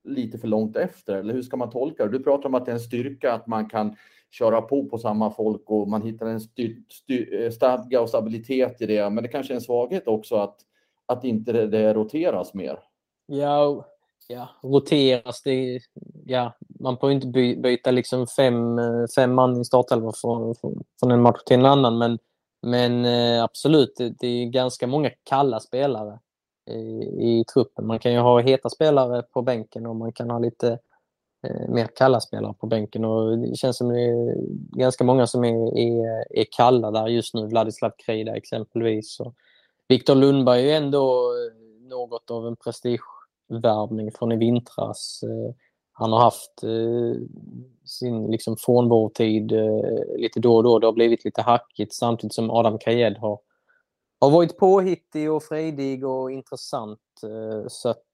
lite 0.04 0.38
för 0.38 0.48
långt 0.48 0.76
efter. 0.76 1.16
Eller 1.16 1.34
hur 1.34 1.42
ska 1.42 1.56
man 1.56 1.70
tolka 1.70 2.06
det? 2.06 2.18
Du 2.18 2.24
pratar 2.24 2.48
om 2.48 2.54
att 2.54 2.64
det 2.64 2.70
är 2.70 2.74
en 2.74 2.80
styrka 2.80 3.32
att 3.32 3.46
man 3.46 3.68
kan 3.68 3.96
köra 4.30 4.62
på 4.62 4.88
på 4.88 4.98
samma 4.98 5.30
folk 5.30 5.62
och 5.66 5.88
man 5.88 6.02
hittar 6.02 6.26
en 6.26 6.40
styr, 6.40 6.82
styr, 6.88 7.42
eh, 7.42 7.50
stadga 7.50 8.00
och 8.00 8.08
stabilitet 8.08 8.82
i 8.82 8.86
det. 8.86 9.10
Men 9.10 9.22
det 9.22 9.28
kanske 9.28 9.52
är 9.52 9.56
en 9.56 9.60
svaghet 9.60 10.08
också 10.08 10.36
att, 10.36 10.66
att 11.10 11.24
inte 11.24 11.52
det, 11.52 11.66
det 11.66 11.94
roteras 11.94 12.54
mer. 12.54 12.78
Ja, 13.26 13.86
ja 14.28 14.48
roteras 14.62 15.42
det. 15.42 15.80
Ja, 16.24 16.52
man 16.80 16.98
får 16.98 17.08
ju 17.08 17.14
inte 17.14 17.26
by, 17.26 17.56
byta 17.56 17.90
liksom 17.90 18.26
fem, 18.26 18.78
eh, 18.78 19.06
fem 19.14 19.34
man 19.34 19.60
i 19.60 19.64
startelvan 19.64 20.12
från, 20.12 20.54
från, 21.00 21.10
en 21.10 21.22
match 21.22 21.42
till 21.46 21.58
en 21.58 21.66
annan. 21.66 21.98
Men, 21.98 22.18
men 22.62 23.04
eh, 23.04 23.44
absolut, 23.44 23.94
det, 23.96 24.14
det 24.18 24.26
är 24.26 24.46
ganska 24.46 24.86
många 24.86 25.10
kalla 25.24 25.60
spelare 25.60 26.18
i, 26.70 26.80
i 27.40 27.44
truppen. 27.54 27.86
Man 27.86 27.98
kan 27.98 28.12
ju 28.12 28.18
ha 28.18 28.40
heta 28.40 28.70
spelare 28.70 29.22
på 29.22 29.42
bänken 29.42 29.86
och 29.86 29.96
man 29.96 30.12
kan 30.12 30.30
ha 30.30 30.38
lite 30.38 30.78
eh, 31.46 31.68
mer 31.68 31.88
kalla 31.96 32.20
spelare 32.20 32.54
på 32.54 32.66
bänken. 32.66 33.04
Och 33.04 33.38
det 33.38 33.56
känns 33.56 33.76
som 33.76 33.88
det 33.88 34.00
är 34.00 34.34
ganska 34.78 35.04
många 35.04 35.26
som 35.26 35.44
är, 35.44 35.78
är, 35.78 36.38
är 36.40 36.46
kalla 36.50 36.90
där 36.90 37.06
just 37.06 37.34
nu. 37.34 37.46
Vladislav 37.46 37.92
Krida 38.06 38.36
exempelvis. 38.36 39.20
Och 39.20 39.34
Viktor 39.90 40.14
Lundberg 40.14 40.60
är 40.60 40.64
ju 40.64 40.70
ändå 40.70 41.32
eh, 41.34 41.88
något 41.88 42.30
av 42.30 42.46
en 42.46 42.56
prestigevärvning 42.56 44.12
från 44.12 44.32
i 44.32 44.36
vintras. 44.36 45.20
Eh, 45.22 45.54
han 45.92 46.12
har 46.12 46.20
haft 46.20 46.62
eh, 46.62 47.22
sin 47.84 48.30
liksom 48.30 48.56
frånvarotid 48.56 49.52
lite 50.16 50.40
då 50.40 50.56
och 50.56 50.62
då. 50.62 50.78
Det 50.78 50.86
har 50.86 50.92
blivit 50.92 51.24
lite 51.24 51.42
hackigt 51.42 51.94
samtidigt 51.94 52.34
som 52.34 52.50
Adam 52.50 52.78
Kajed 52.78 53.16
har, 53.18 53.40
har 54.20 54.30
varit 54.30 54.58
påhittig 54.58 55.32
och 55.32 55.42
frejdig 55.42 56.06
och 56.06 56.30
intressant. 56.32 57.00
Så 57.68 57.88
att 57.88 58.06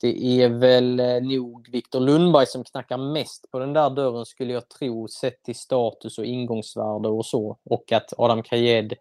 det 0.00 0.42
är 0.42 0.48
väl 0.48 0.96
nog 1.22 1.68
Viktor 1.72 2.00
Lundberg 2.00 2.46
som 2.46 2.64
knackar 2.64 3.12
mest 3.12 3.50
på 3.50 3.58
den 3.58 3.72
där 3.72 3.90
dörren 3.90 4.26
skulle 4.26 4.52
jag 4.52 4.68
tro 4.68 5.08
sett 5.08 5.42
till 5.42 5.54
status 5.54 6.18
och 6.18 6.24
ingångsvärde 6.24 7.08
och 7.08 7.26
så. 7.26 7.58
Och 7.64 7.92
att 7.92 8.12
Adam 8.18 8.42
Kajed 8.42 8.94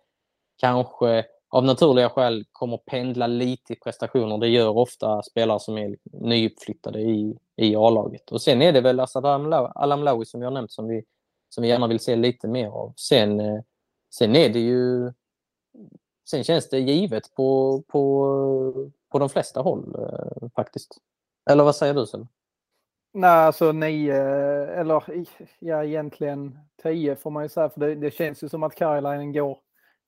kanske 0.58 1.26
av 1.54 1.64
naturliga 1.64 2.10
skäl 2.10 2.46
kommer 2.52 2.78
pendla 2.78 3.28
lite 3.28 3.74
i 3.74 3.76
prestationer. 3.76 4.38
Det 4.38 4.48
gör 4.48 4.78
ofta 4.78 5.22
spelare 5.22 5.60
som 5.60 5.78
är 5.78 5.98
nyuppflyttade 6.04 7.00
i, 7.02 7.38
i 7.56 7.76
A-laget. 7.76 8.32
Och 8.32 8.42
sen 8.42 8.62
är 8.62 8.72
det 8.72 8.82
väl 8.82 9.00
Asad 9.00 9.26
Alamlawi 9.76 10.26
som 10.26 10.40
vi 10.40 10.46
har 10.46 10.52
nämnt 10.52 10.72
som 10.72 10.88
vi, 10.88 11.04
som 11.50 11.62
vi 11.62 11.68
gärna 11.68 11.88
vill 11.88 12.00
se 12.00 12.16
lite 12.16 12.48
mer 12.48 12.68
av. 12.68 12.94
Sen, 12.98 13.40
eh, 13.40 13.62
sen 14.14 14.36
är 14.36 14.50
det 14.50 14.60
ju... 14.60 15.14
Sen 16.30 16.44
känns 16.44 16.70
det 16.70 16.80
givet 16.80 17.34
på, 17.36 17.82
på, 17.88 18.92
på 19.10 19.20
de 19.20 19.30
flesta 19.30 19.62
håll 19.62 19.96
eh, 20.00 20.50
faktiskt. 20.56 20.98
Eller 21.50 21.64
vad 21.64 21.76
säger 21.76 21.94
du 21.94 22.06
Sel? 22.06 22.28
Nej, 23.14 23.30
alltså 23.30 23.72
nio, 23.72 24.16
eller 24.68 25.26
ja 25.60 25.84
egentligen 25.84 26.60
tio 26.84 27.16
får 27.16 27.32
man 27.32 27.44
ju 27.44 27.50
säga. 27.50 27.70
För 27.70 27.80
det, 27.80 27.96
det 27.96 28.12
känns 28.12 28.44
ju 28.44 28.50
som 28.50 28.64
att 28.64 28.76
Karjalainen 28.76 29.34
går 29.34 29.60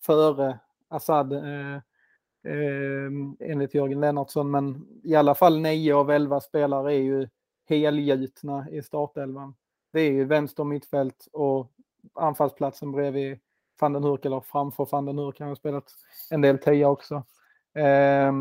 före 0.06 0.60
Assad 0.94 1.34
eh, 1.34 1.76
eh, 2.54 3.12
enligt 3.40 3.74
Jörgen 3.74 4.00
Lennartsson. 4.00 4.52
Men 4.52 4.88
i 5.04 5.16
alla 5.16 5.36
fall 5.36 5.60
9 5.60 5.96
av 5.96 6.12
11 6.12 6.40
spelare 6.40 6.94
är 6.94 7.02
ju 7.02 7.28
helgjutna 7.70 8.70
i 8.70 8.82
startelvan. 8.82 9.56
Det 9.94 10.02
är 10.02 10.12
ju 10.12 10.26
vänster 10.26 10.64
mittfält 10.64 11.28
och 11.32 11.72
anfallsplatsen 12.14 12.92
bredvid 12.92 13.40
van 13.82 13.94
den 13.94 14.04
Hurk 14.04 14.26
eller 14.26 14.40
framför 14.40 14.88
van 14.92 15.06
den 15.06 15.18
Hurk. 15.18 15.40
Han 15.40 15.48
har 15.48 15.56
spelat 15.56 15.92
en 16.30 16.42
del 16.42 16.58
tia 16.58 16.90
också. 16.90 17.16
Eh, 17.76 18.34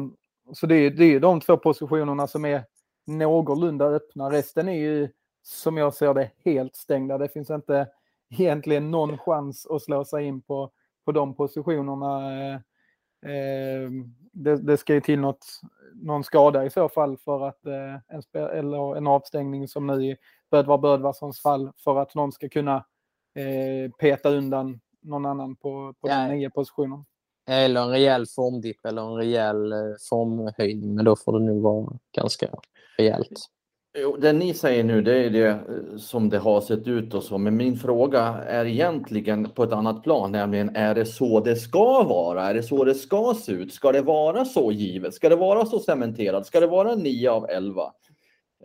så 0.53 0.67
det 0.67 0.75
är, 0.75 0.91
det 0.91 1.05
är 1.05 1.21
de 1.21 1.41
två 1.41 1.57
positionerna 1.57 2.27
som 2.27 2.45
är 2.45 2.65
någorlunda 3.07 3.85
öppna. 3.85 4.31
Resten 4.31 4.69
är 4.69 4.79
ju 4.79 5.09
som 5.43 5.77
jag 5.77 5.95
ser 5.95 6.15
det 6.15 6.31
helt 6.45 6.77
stängda. 6.77 7.19
Det 7.19 7.29
finns 7.29 7.51
inte 7.51 7.89
egentligen 8.31 8.91
någon 8.91 9.19
chans 9.19 9.67
att 9.67 9.83
slå 9.83 10.05
sig 10.05 10.25
in 10.25 10.43
på 10.43 10.71
på 11.05 11.13
de 11.13 11.35
positionerna. 11.35 12.33
Eh, 12.33 12.55
eh, 13.31 13.91
det, 14.33 14.57
det 14.57 14.77
ska 14.77 14.95
ju 14.95 15.01
till 15.01 15.21
något, 15.21 15.47
någon 15.95 16.25
skada 16.25 16.67
i 16.67 16.71
så 16.71 16.89
fall 16.89 17.17
för 17.17 17.49
att 17.49 17.67
eh, 17.67 17.97
en, 18.09 18.23
spel, 18.23 18.43
eller 18.43 18.97
en 18.97 19.07
avstängning 19.07 19.69
som 19.69 19.87
nu 19.87 20.05
i 20.05 20.17
Bödvar 20.51 20.79
Bödvarssons 20.79 21.43
fall 21.43 21.73
för 21.85 21.99
att 21.99 22.15
någon 22.15 22.33
ska 22.33 22.49
kunna 22.49 22.85
peta 23.99 24.31
undan 24.31 24.81
någon 25.03 25.27
annan 25.27 25.57
på, 25.57 25.95
på 26.01 26.09
ja. 26.09 26.15
den 26.15 26.29
nio 26.29 26.51
positionen. 26.51 27.05
Eller 27.49 27.81
en 27.81 27.89
rejäl 27.89 28.27
formdipp 28.27 28.87
eller 28.87 29.03
en 29.03 29.15
rejäl 29.15 29.75
formhöjning, 30.11 30.95
men 30.95 31.05
då 31.05 31.17
får 31.17 31.39
det 31.39 31.45
nog 31.45 31.63
vara 31.63 31.99
ganska 32.17 32.49
rejält. 32.99 33.49
Jo, 33.95 34.17
det 34.17 34.33
ni 34.33 34.55
säger 34.55 34.85
nu 34.85 35.03
det 35.03 35.25
är 35.25 35.31
det 35.31 35.49
eh, 35.49 35.97
som 35.97 36.29
det 36.29 36.39
har 36.39 36.61
sett 36.61 36.89
ut 36.89 37.15
och 37.15 37.23
så, 37.23 37.39
men 37.39 37.57
min 37.57 37.77
fråga 37.77 38.23
är 38.47 38.65
egentligen 38.65 39.51
på 39.51 39.65
ett 39.65 39.73
annat 39.73 40.03
plan, 40.03 40.33
nämligen 40.33 40.77
är 40.77 40.95
det 40.95 41.07
så 41.07 41.41
det 41.41 41.57
ska 41.57 42.03
vara? 42.03 42.43
Är 42.43 42.55
det 42.55 42.63
så 42.63 42.85
det 42.85 42.95
ska 42.95 43.35
se 43.35 43.53
ut? 43.53 43.73
Ska 43.73 43.93
det 43.93 44.03
vara 44.03 44.45
så 44.45 44.73
givet? 44.73 45.15
Ska 45.15 45.29
det 45.29 45.37
vara 45.37 45.67
så 45.67 45.79
cementerat? 45.79 46.47
Ska 46.47 46.61
det 46.61 46.67
vara 46.67 46.95
9 46.95 47.31
av 47.31 47.47
11? 47.51 47.83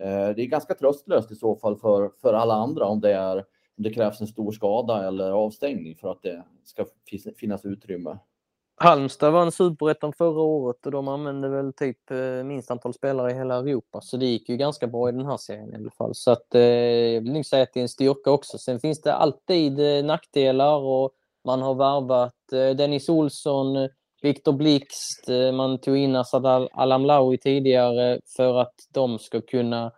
Eh, 0.00 0.06
det 0.06 0.42
är 0.42 0.46
ganska 0.46 0.74
tröstlöst 0.74 1.30
i 1.30 1.34
så 1.34 1.56
fall 1.56 1.76
för, 1.76 2.10
för 2.22 2.34
alla 2.34 2.54
andra 2.54 2.84
om 2.84 3.00
det, 3.00 3.12
är, 3.12 3.36
om 3.76 3.84
det 3.84 3.92
krävs 3.92 4.20
en 4.20 4.26
stor 4.26 4.52
skada 4.52 5.08
eller 5.08 5.30
avstängning 5.30 5.96
för 5.96 6.10
att 6.10 6.22
det 6.22 6.44
ska 6.64 6.84
finnas 7.36 7.64
utrymme. 7.64 8.18
Halmstad 8.80 9.32
vann 9.32 9.52
superettan 9.52 10.12
förra 10.12 10.40
året 10.40 10.86
och 10.86 10.92
de 10.92 11.08
använde 11.08 11.48
väl 11.48 11.72
typ 11.72 12.10
eh, 12.10 12.44
minst 12.44 12.70
antal 12.70 12.94
spelare 12.94 13.30
i 13.30 13.34
hela 13.34 13.54
Europa. 13.54 14.00
Så 14.00 14.16
det 14.16 14.26
gick 14.26 14.48
ju 14.48 14.56
ganska 14.56 14.86
bra 14.86 15.08
i 15.08 15.12
den 15.12 15.26
här 15.26 15.36
serien 15.36 15.72
i 15.72 15.76
alla 15.76 15.90
fall. 15.90 16.14
Så 16.14 16.30
att, 16.30 16.54
eh, 16.54 16.62
jag 16.62 17.20
vill 17.20 17.32
nog 17.32 17.46
säga 17.46 17.62
att 17.62 17.72
det 17.74 17.80
är 17.80 17.82
en 17.82 17.88
styrka 17.88 18.30
också. 18.30 18.58
Sen 18.58 18.80
finns 18.80 19.00
det 19.00 19.14
alltid 19.14 19.80
eh, 19.80 20.04
nackdelar 20.04 20.76
och 20.76 21.10
man 21.44 21.62
har 21.62 21.74
värvat 21.74 22.52
eh, 22.52 22.76
Dennis 22.76 23.08
Olsson, 23.08 23.76
eh, 23.76 23.88
Viktor 24.22 24.52
Blixt, 24.52 25.28
man 25.54 25.78
tog 25.78 25.96
in 25.96 26.16
Asad 26.16 26.68
Alamlawi 26.72 27.38
tidigare 27.38 28.20
för 28.36 28.60
att 28.60 28.74
de 28.94 29.18
ska 29.18 29.40
kunna 29.40 29.92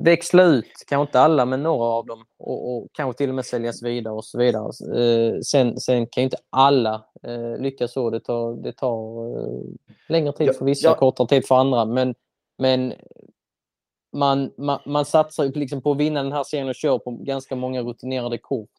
växla 0.00 0.42
ut, 0.42 0.84
kanske 0.86 1.08
inte 1.08 1.20
alla, 1.20 1.44
men 1.44 1.62
några 1.62 1.84
av 1.84 2.06
dem 2.06 2.24
och, 2.38 2.76
och 2.76 2.88
kanske 2.92 3.18
till 3.18 3.28
och 3.28 3.34
med 3.34 3.44
säljas 3.46 3.82
vidare 3.82 4.14
och 4.14 4.24
så 4.24 4.38
vidare. 4.38 4.64
Eh, 4.96 5.40
sen, 5.40 5.80
sen 5.80 6.06
kan 6.06 6.22
ju 6.22 6.24
inte 6.24 6.36
alla 6.50 7.04
eh, 7.22 7.56
lyckas 7.58 7.92
så. 7.92 8.10
Det 8.10 8.20
tar, 8.20 8.62
det 8.62 8.72
tar 8.72 9.26
eh, 9.38 9.62
längre 10.08 10.32
tid 10.32 10.56
för 10.56 10.64
vissa, 10.64 10.88
ja. 10.88 10.94
kortare 10.94 11.28
tid 11.28 11.46
för 11.46 11.54
andra. 11.54 11.84
Men, 11.84 12.14
men 12.58 12.94
man, 14.12 14.50
man, 14.56 14.80
man 14.86 15.04
satsar 15.04 15.44
liksom 15.44 15.82
på 15.82 15.92
att 15.92 15.98
vinna 15.98 16.22
den 16.22 16.32
här 16.32 16.44
serien 16.44 16.68
och 16.68 16.74
kör 16.74 16.98
på 16.98 17.10
ganska 17.10 17.56
många 17.56 17.82
rutinerade 17.82 18.38
kort. 18.38 18.70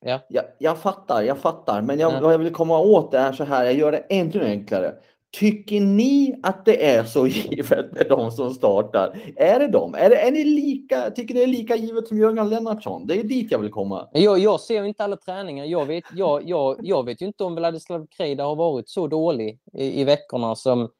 Ja. 0.00 0.20
Jag, 0.28 0.44
jag 0.58 0.78
fattar, 0.78 1.22
jag 1.22 1.38
fattar. 1.38 1.82
Men 1.82 1.98
jag, 1.98 2.12
ja. 2.12 2.20
vad 2.20 2.32
jag 2.32 2.38
vill 2.38 2.52
komma 2.52 2.78
åt 2.78 3.10
det 3.10 3.18
är 3.18 3.32
så 3.32 3.44
här, 3.44 3.64
jag 3.64 3.74
gör 3.74 3.92
det 3.92 3.98
ännu 3.98 4.44
enklare. 4.44 4.94
Tycker 5.32 5.80
ni 5.80 6.40
att 6.42 6.64
det 6.64 6.86
är 6.86 7.04
så 7.04 7.26
givet 7.26 7.92
med 7.92 8.06
de 8.08 8.30
som 8.30 8.54
startar? 8.54 9.32
Är 9.36 9.58
det 9.58 9.68
de? 9.68 9.94
Är, 9.94 10.10
det, 10.10 10.16
är 10.16 10.30
ni 10.30 10.44
lika, 10.44 11.10
tycker 11.10 11.34
ni 11.34 11.40
det 11.40 11.46
är 11.46 11.48
lika 11.48 11.76
givet 11.76 12.08
som 12.08 12.18
Jörgen 12.18 12.48
Lennartsson? 12.48 13.06
Det 13.06 13.20
är 13.20 13.24
dit 13.24 13.50
jag 13.50 13.58
vill 13.58 13.70
komma. 13.70 14.08
Jag, 14.12 14.38
jag 14.38 14.60
ser 14.60 14.84
inte 14.84 15.04
alla 15.04 15.16
träningar. 15.16 15.64
Jag 15.64 15.86
vet, 15.86 16.04
jag, 16.14 16.48
jag, 16.48 16.76
jag 16.82 17.04
vet 17.04 17.22
ju 17.22 17.26
inte 17.26 17.44
om 17.44 17.54
Vladislav 17.54 18.06
Krejda 18.06 18.44
har 18.44 18.56
varit 18.56 18.88
så 18.88 19.06
dålig 19.06 19.58
i, 19.72 20.00
i 20.00 20.04
veckorna 20.04 20.56
som 20.56 20.90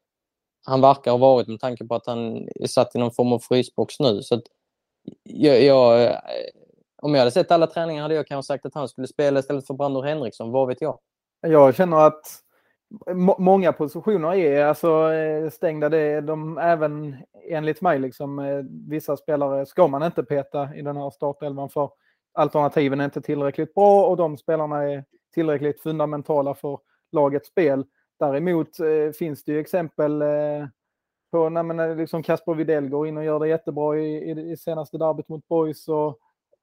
han 0.64 0.80
verkar 0.80 1.10
ha 1.10 1.18
varit 1.18 1.48
med 1.48 1.60
tanke 1.60 1.84
på 1.84 1.94
att 1.94 2.06
han 2.06 2.48
är 2.54 2.66
satt 2.66 2.94
i 2.94 2.98
någon 2.98 3.12
form 3.12 3.32
av 3.32 3.38
frysbox 3.38 4.00
nu. 4.00 4.22
Så 4.22 4.40
jag, 5.22 5.62
jag, 5.62 6.16
om 7.02 7.14
jag 7.14 7.20
hade 7.20 7.30
sett 7.30 7.50
alla 7.50 7.66
träningar 7.66 8.02
hade 8.02 8.14
jag 8.14 8.26
kanske 8.26 8.46
sagt 8.46 8.66
att 8.66 8.74
han 8.74 8.88
skulle 8.88 9.06
spela 9.06 9.40
istället 9.40 9.66
för 9.66 9.74
Brandor 9.74 10.02
Henriksson. 10.02 10.50
Vad 10.50 10.68
vet 10.68 10.80
jag? 10.80 10.98
Jag 11.40 11.74
känner 11.76 11.96
att 11.96 12.41
många 13.38 13.72
positioner 13.72 14.34
är 14.34 14.64
alltså 14.64 15.12
eh, 15.12 15.50
stängda. 15.50 15.88
Det 15.88 15.98
är 15.98 16.22
de 16.22 16.58
även 16.58 17.16
enligt 17.48 17.80
mig 17.80 17.98
liksom. 17.98 18.38
Eh, 18.38 18.62
vissa 18.88 19.16
spelare 19.16 19.66
ska 19.66 19.86
man 19.86 20.02
inte 20.02 20.22
peta 20.22 20.74
i 20.74 20.82
den 20.82 20.96
här 20.96 21.10
startelvan 21.10 21.68
för 21.70 21.90
alternativen 22.34 23.00
är 23.00 23.04
inte 23.04 23.20
tillräckligt 23.20 23.74
bra 23.74 24.06
och 24.06 24.16
de 24.16 24.36
spelarna 24.36 24.82
är 24.82 25.04
tillräckligt 25.34 25.80
fundamentala 25.80 26.54
för 26.54 26.78
lagets 27.12 27.48
spel. 27.48 27.84
Däremot 28.18 28.80
eh, 28.80 29.12
finns 29.18 29.44
det 29.44 29.52
ju 29.52 29.60
exempel 29.60 30.22
eh, 30.22 30.66
på 31.30 31.48
när 31.48 31.62
man, 31.62 31.80
eh, 31.80 31.96
liksom 31.96 32.22
Kasper 32.22 32.54
Widell 32.54 32.88
går 32.88 33.06
in 33.08 33.16
och 33.16 33.24
gör 33.24 33.40
det 33.40 33.48
jättebra 33.48 33.98
i, 33.98 34.30
i, 34.30 34.52
i 34.52 34.56
senaste 34.56 34.98
derbyt 34.98 35.28
mot 35.28 35.48
Boys 35.48 35.88
och 35.88 36.18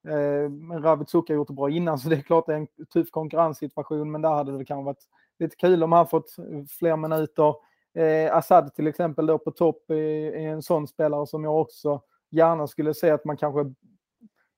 eh, 0.07 0.51
Ravid 0.81 1.09
Suka 1.09 1.33
gjort 1.33 1.47
det 1.47 1.53
bra 1.53 1.69
innan 1.69 1.99
så 1.99 2.09
det 2.09 2.15
är 2.15 2.21
klart 2.21 2.45
det 2.45 2.53
är 2.53 2.57
en 2.57 2.67
tuff 2.93 3.11
konkurrenssituation 3.11 4.11
men 4.11 4.21
där 4.21 4.29
hade 4.29 4.57
det 4.57 4.65
kanske 4.65 4.85
varit 4.85 5.07
lite 5.39 5.55
kul 5.55 5.83
om 5.83 5.91
han 5.91 6.07
fått 6.07 6.35
fler 6.79 6.95
minuter. 6.95 7.55
Eh, 7.93 8.35
Assad 8.35 8.75
till 8.75 8.87
exempel 8.87 9.25
då 9.25 9.37
på 9.37 9.51
topp 9.51 9.89
är, 9.89 9.95
är, 10.35 10.47
en 10.47 10.61
sån 10.61 10.87
spelare 10.87 11.27
som 11.27 11.43
jag 11.43 11.61
också 11.61 12.01
gärna 12.29 12.67
skulle 12.67 12.93
se 12.93 13.09
att 13.09 13.25
man 13.25 13.37
kanske 13.37 13.73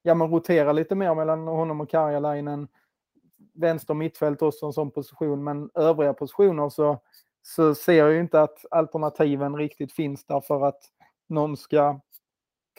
ja, 0.01 0.15
man 0.15 0.31
roterar 0.31 0.73
lite 0.73 0.95
mer 0.95 1.15
mellan 1.15 1.47
honom 1.47 1.81
och 1.81 1.89
Karjalainen. 1.89 2.67
Vänster 3.53 3.93
mittfält 3.93 4.41
också 4.41 4.65
en 4.65 4.73
sån 4.73 4.91
position, 4.91 5.43
men 5.43 5.69
övriga 5.73 6.13
positioner 6.13 6.69
så, 6.69 7.01
så 7.41 7.75
ser 7.75 7.93
jag 7.93 8.11
ju 8.11 8.19
inte 8.19 8.41
att 8.41 8.65
alternativen 8.71 9.57
riktigt 9.57 9.93
finns 9.93 10.25
där 10.25 10.41
för 10.41 10.65
att 10.65 10.81
någon 11.29 11.57
ska 11.57 11.99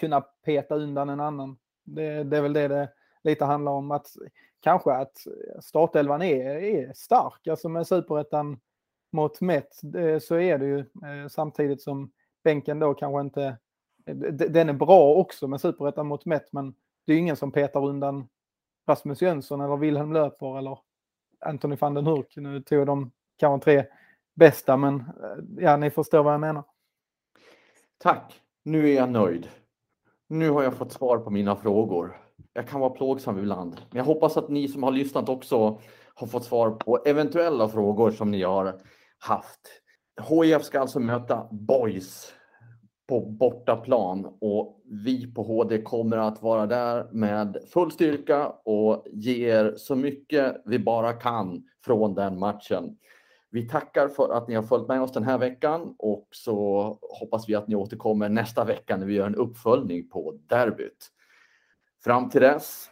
kunna 0.01 0.21
peta 0.21 0.75
undan 0.75 1.09
en 1.09 1.21
annan. 1.21 1.57
Det, 1.85 2.25
det 2.25 2.37
är 2.37 2.43
väl 2.43 2.53
det 2.53 2.69
det 2.69 2.89
lite 3.25 3.45
handlar 3.45 3.73
om. 3.73 3.91
att 3.91 4.07
kanske 4.63 4.93
att 4.93 5.27
startelvan 5.61 6.23
är, 6.23 6.45
är 6.47 6.93
stark. 6.93 7.47
Alltså 7.47 7.69
med 7.69 7.87
superettan 7.87 8.61
mot 9.13 9.41
mätt 9.41 9.81
så 10.21 10.35
är 10.35 10.59
det 10.59 10.67
ju 10.67 10.79
eh, 10.79 11.29
samtidigt 11.29 11.83
som 11.83 12.13
bänken 12.45 12.79
då 12.79 12.95
kanske 12.95 13.21
inte... 13.21 13.57
Eh, 14.07 14.17
den 14.33 14.69
är 14.69 14.73
bra 14.73 15.15
också 15.15 15.49
med 15.49 15.61
superettan 15.61 16.07
mot 16.07 16.25
mätt 16.25 16.53
men 16.53 16.75
det 17.07 17.13
är 17.13 17.19
ingen 17.19 17.37
som 17.37 17.53
petar 17.53 17.87
undan 17.87 18.29
Rasmus 18.89 19.23
Jönsson 19.23 19.61
eller 19.61 19.77
Wilhelm 19.77 20.13
Löper 20.13 20.59
eller 20.59 20.79
Anthony 21.41 21.77
van 21.77 21.95
den 21.95 22.07
Hurk. 22.07 22.37
Nu 22.37 22.61
tog 22.61 22.87
de 22.87 23.11
kanske 23.37 23.65
tre 23.65 23.85
bästa 24.35 24.77
men 24.77 24.95
eh, 25.01 25.65
ja, 25.65 25.77
ni 25.77 25.91
förstår 25.91 26.23
vad 26.23 26.35
jag 26.35 26.41
menar. 26.41 26.65
Tack, 27.99 28.41
nu 28.63 28.91
är 28.91 28.97
jag 28.97 29.11
nöjd. 29.11 29.49
Nu 30.29 30.51
har 30.51 30.63
jag 30.63 30.75
fått 30.75 30.93
svar 30.93 31.19
på 31.19 31.31
mina 31.31 31.57
frågor 31.57 32.21
jag 32.53 32.69
kan 32.69 32.81
vara 32.81 32.91
plågsam 32.91 33.39
ibland. 33.39 33.81
Men 33.91 33.99
jag 33.99 34.05
hoppas 34.05 34.37
att 34.37 34.49
ni 34.49 34.69
som 34.69 34.83
har 34.83 34.93
lyssnat 34.93 35.29
också 35.29 35.81
har 36.15 36.27
fått 36.27 36.45
svar 36.45 36.71
på 36.71 36.99
eventuella 37.05 37.69
frågor 37.69 38.11
som 38.11 38.31
ni 38.31 38.43
har 38.43 38.81
haft. 39.19 39.61
HIF 40.29 40.63
ska 40.63 40.81
alltså 40.81 41.01
möta 41.01 41.49
Boys 41.51 42.33
på 43.09 43.21
bortaplan 43.21 44.37
och 44.41 44.83
vi 44.85 45.33
på 45.35 45.43
HD 45.43 45.83
kommer 45.83 46.17
att 46.17 46.43
vara 46.43 46.67
där 46.67 47.09
med 47.13 47.57
full 47.73 47.93
styrka 47.93 48.49
och 48.49 49.05
ger 49.13 49.75
så 49.77 49.97
mycket 49.97 50.63
vi 50.65 50.79
bara 50.79 51.13
kan 51.13 51.63
från 51.85 52.15
den 52.15 52.39
matchen. 52.39 52.97
Vi 53.51 53.69
tackar 53.69 54.09
för 54.09 54.33
att 54.33 54.49
ni 54.49 54.55
har 54.55 54.63
följt 54.63 54.89
med 54.89 55.03
oss 55.03 55.13
den 55.13 55.25
här 55.25 55.39
veckan 55.39 55.95
och 55.99 56.29
så 56.31 56.83
hoppas 57.21 57.49
vi 57.49 57.55
att 57.55 57.69
ni 57.69 57.75
återkommer 57.75 58.29
nästa 58.29 58.65
vecka 58.65 58.97
när 58.97 59.07
vi 59.07 59.15
gör 59.15 59.27
en 59.27 59.35
uppföljning 59.35 60.09
på 60.09 60.39
derbyt. 60.47 61.11
Fram 62.05 62.29
till 62.31 62.41
dess, 62.41 62.91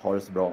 ha 0.00 0.12
det 0.12 0.20
så 0.20 0.32
bra. 0.32 0.52